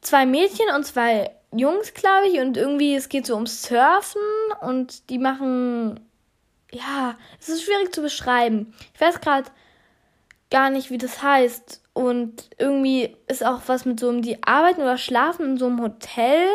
zwei 0.02 0.26
Mädchen 0.26 0.66
und 0.76 0.84
zwei 0.84 1.30
Jungs, 1.50 1.94
glaube 1.94 2.28
ich, 2.28 2.40
und 2.40 2.56
irgendwie 2.56 2.94
es 2.94 3.08
geht 3.08 3.26
so 3.26 3.34
ums 3.34 3.62
Surfen 3.62 4.20
und 4.60 5.08
die 5.10 5.18
machen 5.18 6.00
ja, 6.72 7.16
es 7.38 7.48
ist 7.48 7.64
schwierig 7.64 7.94
zu 7.94 8.00
beschreiben. 8.00 8.74
Ich 8.94 9.00
weiß 9.00 9.20
gerade 9.20 9.50
gar 10.50 10.70
nicht, 10.70 10.90
wie 10.90 10.98
das 10.98 11.22
heißt. 11.22 11.82
Und 11.92 12.48
irgendwie 12.58 13.16
ist 13.28 13.44
auch 13.44 13.60
was 13.66 13.84
mit 13.84 14.00
so 14.00 14.08
um 14.08 14.22
die 14.22 14.42
arbeiten 14.42 14.80
oder 14.80 14.96
schlafen 14.96 15.44
in 15.46 15.58
so 15.58 15.66
einem 15.66 15.82
Hotel. 15.82 16.48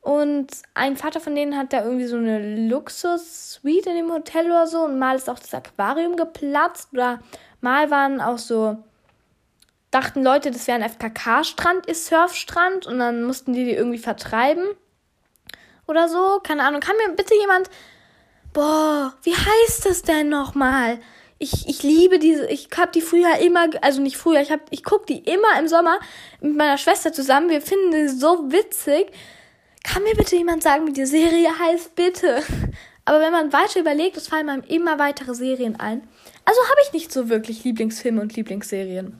Und 0.00 0.48
ein 0.74 0.96
Vater 0.96 1.20
von 1.20 1.34
denen 1.34 1.56
hat 1.56 1.72
da 1.72 1.82
irgendwie 1.82 2.06
so 2.06 2.16
eine 2.16 2.68
Luxus-Suite 2.68 3.86
in 3.88 3.96
dem 3.96 4.12
Hotel 4.12 4.46
oder 4.46 4.66
so. 4.66 4.84
Und 4.84 4.98
mal 4.98 5.16
ist 5.16 5.28
auch 5.28 5.38
das 5.38 5.52
Aquarium 5.52 6.16
geplatzt. 6.16 6.90
Oder 6.92 7.18
mal 7.60 7.90
waren 7.90 8.20
auch 8.20 8.38
so 8.38 8.76
dachten 9.90 10.22
Leute, 10.22 10.50
das 10.50 10.66
wäre 10.66 10.82
ein 10.82 10.88
FKK-Strand, 10.88 11.86
ist 11.86 12.06
Surfstrand 12.06 12.86
und 12.86 12.98
dann 12.98 13.24
mussten 13.24 13.52
die 13.52 13.64
die 13.64 13.72
irgendwie 13.72 13.98
vertreiben 13.98 14.64
oder 15.86 16.08
so. 16.08 16.40
Keine 16.42 16.64
Ahnung. 16.64 16.80
Kann 16.80 16.96
mir 16.96 17.14
bitte 17.14 17.34
jemand. 17.34 17.70
Boah, 18.52 19.14
wie 19.22 19.34
heißt 19.34 19.86
das 19.86 20.02
denn 20.02 20.28
nochmal? 20.28 20.98
Ich, 21.38 21.68
ich 21.68 21.82
liebe 21.82 22.18
diese, 22.18 22.46
ich 22.46 22.68
hab 22.76 22.92
die 22.92 23.00
früher 23.00 23.38
immer, 23.38 23.68
also 23.82 24.00
nicht 24.00 24.16
früher, 24.16 24.40
ich 24.40 24.50
hab, 24.50 24.60
ich 24.70 24.82
guck 24.82 25.06
die 25.06 25.18
immer 25.18 25.58
im 25.58 25.68
Sommer 25.68 26.00
mit 26.40 26.56
meiner 26.56 26.78
Schwester 26.78 27.12
zusammen. 27.12 27.48
Wir 27.48 27.60
finden 27.60 27.92
die 27.92 28.08
so 28.08 28.50
witzig. 28.50 29.12
Kann 29.84 30.02
mir 30.02 30.14
bitte 30.14 30.36
jemand 30.36 30.62
sagen, 30.62 30.86
wie 30.86 30.92
die 30.92 31.06
Serie 31.06 31.50
heißt? 31.58 31.94
Bitte. 31.94 32.42
Aber 33.04 33.20
wenn 33.20 33.32
man 33.32 33.52
weiter 33.52 33.80
überlegt, 33.80 34.16
es 34.16 34.28
fallen 34.28 34.50
einem 34.50 34.64
immer 34.64 34.98
weitere 34.98 35.34
Serien 35.34 35.80
ein. 35.80 36.02
Also 36.44 36.60
habe 36.62 36.80
ich 36.86 36.92
nicht 36.92 37.12
so 37.12 37.28
wirklich 37.28 37.64
Lieblingsfilme 37.64 38.20
und 38.20 38.34
Lieblingsserien. 38.34 39.18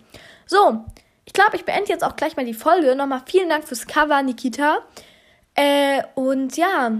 So, 0.49 0.83
ich 1.27 1.35
glaube, 1.35 1.57
ich 1.57 1.67
beende 1.67 1.91
jetzt 1.91 2.03
auch 2.03 2.17
gleich 2.17 2.37
mal 2.37 2.47
die 2.47 2.55
Folge. 2.55 2.97
Nochmal 2.97 3.23
vielen 3.27 3.51
Dank 3.51 3.69
fürs 3.69 3.87
Cover, 3.87 4.23
Nikita. 4.23 4.79
Äh, 5.55 6.03
und 6.15 6.57
ja, 6.57 6.91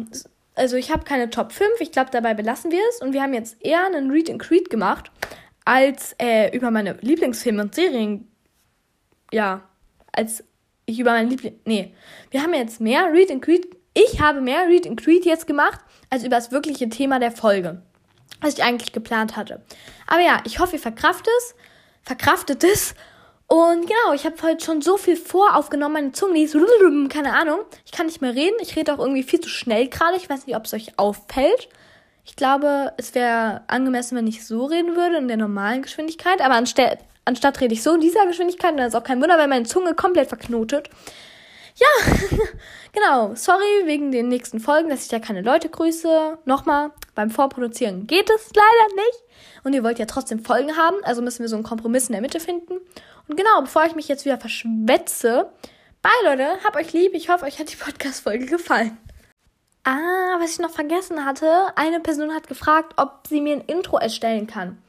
also 0.55 0.77
ich 0.77 0.93
habe 0.93 1.05
keine 1.05 1.31
Top 1.31 1.53
5. 1.53 1.81
Ich 1.81 1.91
glaube, 1.91 2.11
dabei 2.11 2.35
belassen 2.35 2.71
wir 2.71 2.83
es. 2.91 3.01
Und 3.01 3.15
wir 3.15 3.23
haben 3.23 3.33
jetzt 3.33 3.57
eher 3.65 3.87
einen 3.87 4.11
Read 4.11 4.29
and 4.29 4.41
Creed 4.41 4.69
gemacht, 4.69 5.11
als 5.65 6.15
äh, 6.21 6.55
über 6.55 6.71
meine 6.71 6.99
Lieblingsfilme 7.01 7.63
und 7.63 7.75
Serien. 7.75 8.31
Ja, 9.33 9.63
als 10.13 10.45
ich 10.85 10.99
über 10.99 11.13
meine 11.13 11.31
Lieblings... 11.31 11.57
Nee, 11.65 11.95
wir 12.31 12.43
haben 12.43 12.53
jetzt 12.53 12.83
mehr 12.83 13.11
Read 13.11 13.31
and 13.31 13.43
Creed... 13.43 13.67
Ich 13.95 14.21
habe 14.21 14.43
mehr 14.43 14.69
Read 14.69 14.87
and 14.87 15.03
Creed 15.03 15.25
jetzt 15.25 15.47
gemacht, 15.47 15.81
als 16.11 16.23
über 16.23 16.37
das 16.37 16.53
wirkliche 16.53 16.91
Thema 16.91 17.19
der 17.19 17.33
Folge. 17.33 17.83
Was 18.43 18.55
ich 18.55 18.63
eigentlich 18.63 18.93
geplant 18.93 19.37
hatte. 19.37 19.65
Aber 20.07 20.21
ja, 20.21 20.43
ich 20.45 20.59
hoffe, 20.59 20.77
ihr 20.77 20.83
verkraftet 20.83 21.33
es. 21.39 21.55
Verkraftet 22.03 22.63
es. 22.63 22.95
Und 23.51 23.87
genau, 23.87 24.13
ich 24.15 24.27
habe 24.27 24.37
heute 24.43 24.63
schon 24.63 24.83
so 24.83 24.99
viel 24.99 25.17
voraufgenommen, 25.17 25.95
meine 25.95 26.13
Zunge, 26.13 26.35
die 26.35 26.43
ist, 26.43 26.55
keine 27.09 27.33
Ahnung. 27.33 27.61
Ich 27.87 27.93
kann 27.93 28.05
nicht 28.05 28.21
mehr 28.21 28.35
reden. 28.35 28.57
Ich 28.61 28.77
rede 28.77 28.93
auch 28.93 28.99
irgendwie 28.99 29.23
viel 29.23 29.41
zu 29.41 29.49
schnell 29.49 29.89
gerade. 29.89 30.19
Ich 30.19 30.29
weiß 30.29 30.47
nicht, 30.47 30.55
ob 30.55 30.67
es 30.67 30.75
euch 30.75 30.99
auffällt. 30.99 31.71
Ich 32.27 32.37
glaube, 32.37 32.93
es 32.99 33.15
wäre 33.15 33.63
angemessen, 33.67 34.19
wenn 34.19 34.27
ich 34.27 34.47
so 34.47 34.67
reden 34.67 34.97
würde, 34.97 35.17
in 35.17 35.29
der 35.29 35.39
normalen 35.39 35.81
Geschwindigkeit. 35.81 36.43
Aber 36.43 36.57
anstatt, 36.57 36.99
anstatt 37.25 37.59
rede 37.63 37.73
ich 37.73 37.83
so 37.83 37.95
in 37.95 38.03
dieser 38.03 38.27
Geschwindigkeit. 38.27 38.79
Das 38.79 38.89
ist 38.89 38.95
auch 38.95 39.03
kein 39.03 39.23
Wunder, 39.23 39.39
weil 39.39 39.49
meine 39.49 39.65
Zunge 39.65 39.95
komplett 39.95 40.29
verknotet. 40.29 40.91
Ja, 41.77 41.87
genau. 42.93 43.35
Sorry 43.35 43.87
wegen 43.87 44.13
den 44.13 44.29
nächsten 44.29 44.61
Folgen, 44.61 44.91
dass 44.91 45.05
ich 45.05 45.09
da 45.09 45.21
keine 45.21 45.41
Leute 45.41 45.71
grüße. 45.71 46.37
Nochmal, 46.45 46.91
beim 47.15 47.31
Vorproduzieren 47.31 48.07
geht 48.07 48.29
es 48.29 48.51
leider 48.55 48.95
nicht. 48.95 49.23
Und 49.65 49.73
ihr 49.73 49.83
wollt 49.83 49.99
ja 49.99 50.05
trotzdem 50.05 50.45
Folgen 50.45 50.77
haben. 50.77 50.99
Also 51.05 51.23
müssen 51.23 51.41
wir 51.41 51.49
so 51.49 51.57
einen 51.57 51.65
Kompromiss 51.65 52.09
in 52.09 52.13
der 52.13 52.21
Mitte 52.21 52.41
finden. 52.41 52.75
Und 53.29 53.37
genau, 53.37 53.61
bevor 53.61 53.85
ich 53.85 53.95
mich 53.95 54.09
jetzt 54.09 54.25
wieder 54.25 54.39
verschwätze, 54.39 55.53
bye 56.03 56.11
Leute, 56.25 56.63
hab 56.65 56.77
euch 56.77 56.93
lieb. 56.93 57.13
Ich 57.15 57.29
hoffe, 57.29 57.45
euch 57.45 57.59
hat 57.59 57.71
die 57.71 57.77
Podcast-Folge 57.77 58.47
gefallen. 58.47 58.99
Ah, 59.85 60.39
was 60.39 60.53
ich 60.53 60.59
noch 60.59 60.71
vergessen 60.71 61.25
hatte, 61.25 61.69
eine 61.77 62.01
Person 62.01 62.35
hat 62.35 62.49
gefragt, 62.49 62.95
ob 62.97 63.27
sie 63.29 63.41
mir 63.41 63.55
ein 63.57 63.61
Intro 63.63 63.99
erstellen 63.99 64.47
kann. 64.47 64.83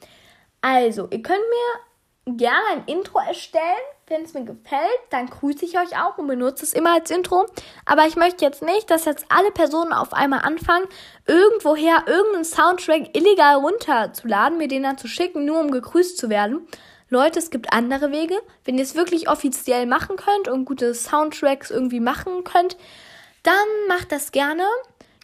Also, 0.61 1.07
ihr 1.11 1.21
könnt 1.21 1.39
mir 1.39 2.35
gerne 2.37 2.67
ein 2.71 2.83
Intro 2.85 3.19
erstellen. 3.19 3.63
Wenn 4.07 4.23
es 4.23 4.33
mir 4.33 4.43
gefällt, 4.43 4.99
dann 5.11 5.27
grüße 5.27 5.63
ich 5.65 5.77
euch 5.77 5.97
auch 5.97 6.17
und 6.17 6.27
benutze 6.27 6.65
es 6.65 6.73
immer 6.73 6.93
als 6.93 7.11
Intro. 7.11 7.45
Aber 7.85 8.07
ich 8.07 8.15
möchte 8.15 8.43
jetzt 8.43 8.63
nicht, 8.63 8.89
dass 8.89 9.05
jetzt 9.05 9.25
alle 9.29 9.51
Personen 9.51 9.93
auf 9.93 10.13
einmal 10.13 10.41
anfangen, 10.41 10.87
irgendwoher 11.27 12.03
irgendeinen 12.07 12.45
Soundtrack 12.45 13.15
illegal 13.15 13.55
runterzuladen, 13.57 14.57
mir 14.57 14.67
den 14.67 14.83
dann 14.83 14.97
zu 14.97 15.07
schicken, 15.07 15.45
nur 15.45 15.59
um 15.59 15.71
gegrüßt 15.71 16.17
zu 16.17 16.29
werden. 16.29 16.67
Leute, 17.09 17.39
es 17.39 17.49
gibt 17.49 17.73
andere 17.73 18.11
Wege. 18.11 18.35
Wenn 18.65 18.77
ihr 18.77 18.83
es 18.83 18.95
wirklich 18.95 19.29
offiziell 19.29 19.85
machen 19.85 20.15
könnt 20.15 20.47
und 20.47 20.65
gute 20.65 20.93
Soundtracks 20.93 21.71
irgendwie 21.71 21.99
machen 21.99 22.43
könnt, 22.43 22.77
dann 23.43 23.53
macht 23.87 24.11
das 24.11 24.31
gerne. 24.31 24.63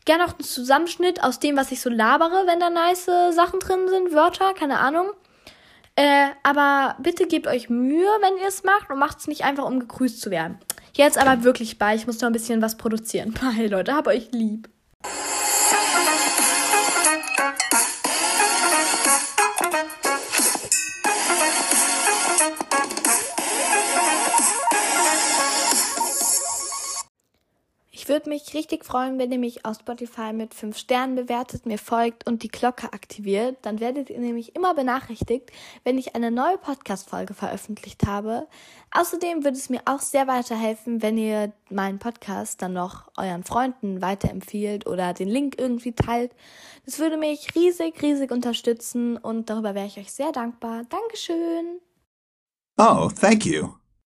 Gerne 0.06 0.26
auch 0.26 0.34
einen 0.34 0.44
Zusammenschnitt 0.44 1.24
aus 1.24 1.40
dem, 1.40 1.58
was 1.58 1.72
ich 1.72 1.82
so 1.82 1.90
labere, 1.90 2.46
wenn 2.48 2.60
da 2.60 2.70
nice 2.70 3.06
Sachen 3.32 3.60
drin 3.60 3.88
sind, 3.88 4.14
Wörter, 4.14 4.54
keine 4.54 4.80
Ahnung. 4.80 5.12
Äh, 5.96 6.28
aber 6.44 6.96
bitte 7.00 7.26
gebt 7.26 7.48
euch 7.48 7.70
Mühe, 7.70 8.10
wenn 8.22 8.38
ihr 8.38 8.48
es 8.48 8.64
macht 8.64 8.90
und 8.90 9.00
macht 9.00 9.20
es 9.20 9.28
nicht 9.28 9.46
einfach, 9.46 9.66
um 9.66 9.80
gegrüßt 9.80 10.20
zu 10.20 10.30
werden. 10.30 10.60
Jetzt 10.94 11.18
aber 11.18 11.44
wirklich 11.44 11.78
bei. 11.78 11.96
Ich 11.96 12.08
muss 12.08 12.20
noch 12.22 12.28
ein 12.28 12.34
bisschen 12.34 12.62
was 12.62 12.78
produzieren. 12.78 13.34
Bye, 13.42 13.68
Leute. 13.68 13.94
Hab 13.96 14.08
euch 14.08 14.32
lieb. 14.32 14.70
Würde 28.26 28.34
mich 28.34 28.56
richtig 28.56 28.84
freuen, 28.84 29.20
wenn 29.20 29.32
ihr 29.32 29.38
mich 29.38 29.66
auf 29.66 29.78
Spotify 29.78 30.34
mit 30.34 30.56
5 30.56 30.76
Sternen 30.76 31.16
bewertet, 31.16 31.68
mir 31.68 31.78
folgt 31.78 32.26
und 32.26 32.42
die 32.42 32.48
Glocke 32.48 32.92
aktiviert. 32.92 33.58
Dann 33.62 33.80
werdet 33.80 34.10
ihr 34.10 34.20
nämlich 34.20 34.56
immer 34.56 34.74
benachrichtigt, 34.74 35.52
wenn 35.84 36.00
ich 36.00 36.16
eine 36.16 36.32
neue 36.32 36.58
Podcast-Folge 36.58 37.36
veröffentlicht 37.36 38.08
habe. 38.08 38.48
Außerdem 38.92 39.44
würde 39.44 39.58
es 39.58 39.70
mir 39.70 39.82
auch 39.86 40.00
sehr 40.00 40.26
weiterhelfen, 40.26 41.04
wenn 41.04 41.20
ihr 41.20 41.54
meinen 41.70 42.00
Podcast 42.00 42.64
dann 42.64 42.74
noch 42.74 43.12
euren 43.16 43.44
Freunden 43.44 44.02
weiterempfiehlt 44.02 44.88
oder 44.88 45.14
den 45.14 45.30
Link 45.30 45.60
irgendwie 45.60 45.94
teilt. 45.94 46.32
Das 46.86 46.98
würde 46.98 47.18
mich 47.18 47.54
riesig, 47.54 48.02
riesig 48.02 48.32
unterstützen 48.32 49.18
und 49.18 49.52
darüber 49.52 49.76
wäre 49.76 49.86
ich 49.86 50.00
euch 50.00 50.12
sehr 50.12 50.32
dankbar. 50.32 50.84
Dankeschön. 50.90 51.80
Oh, 52.78 53.10
thank 53.10 53.46
you. 53.46 53.85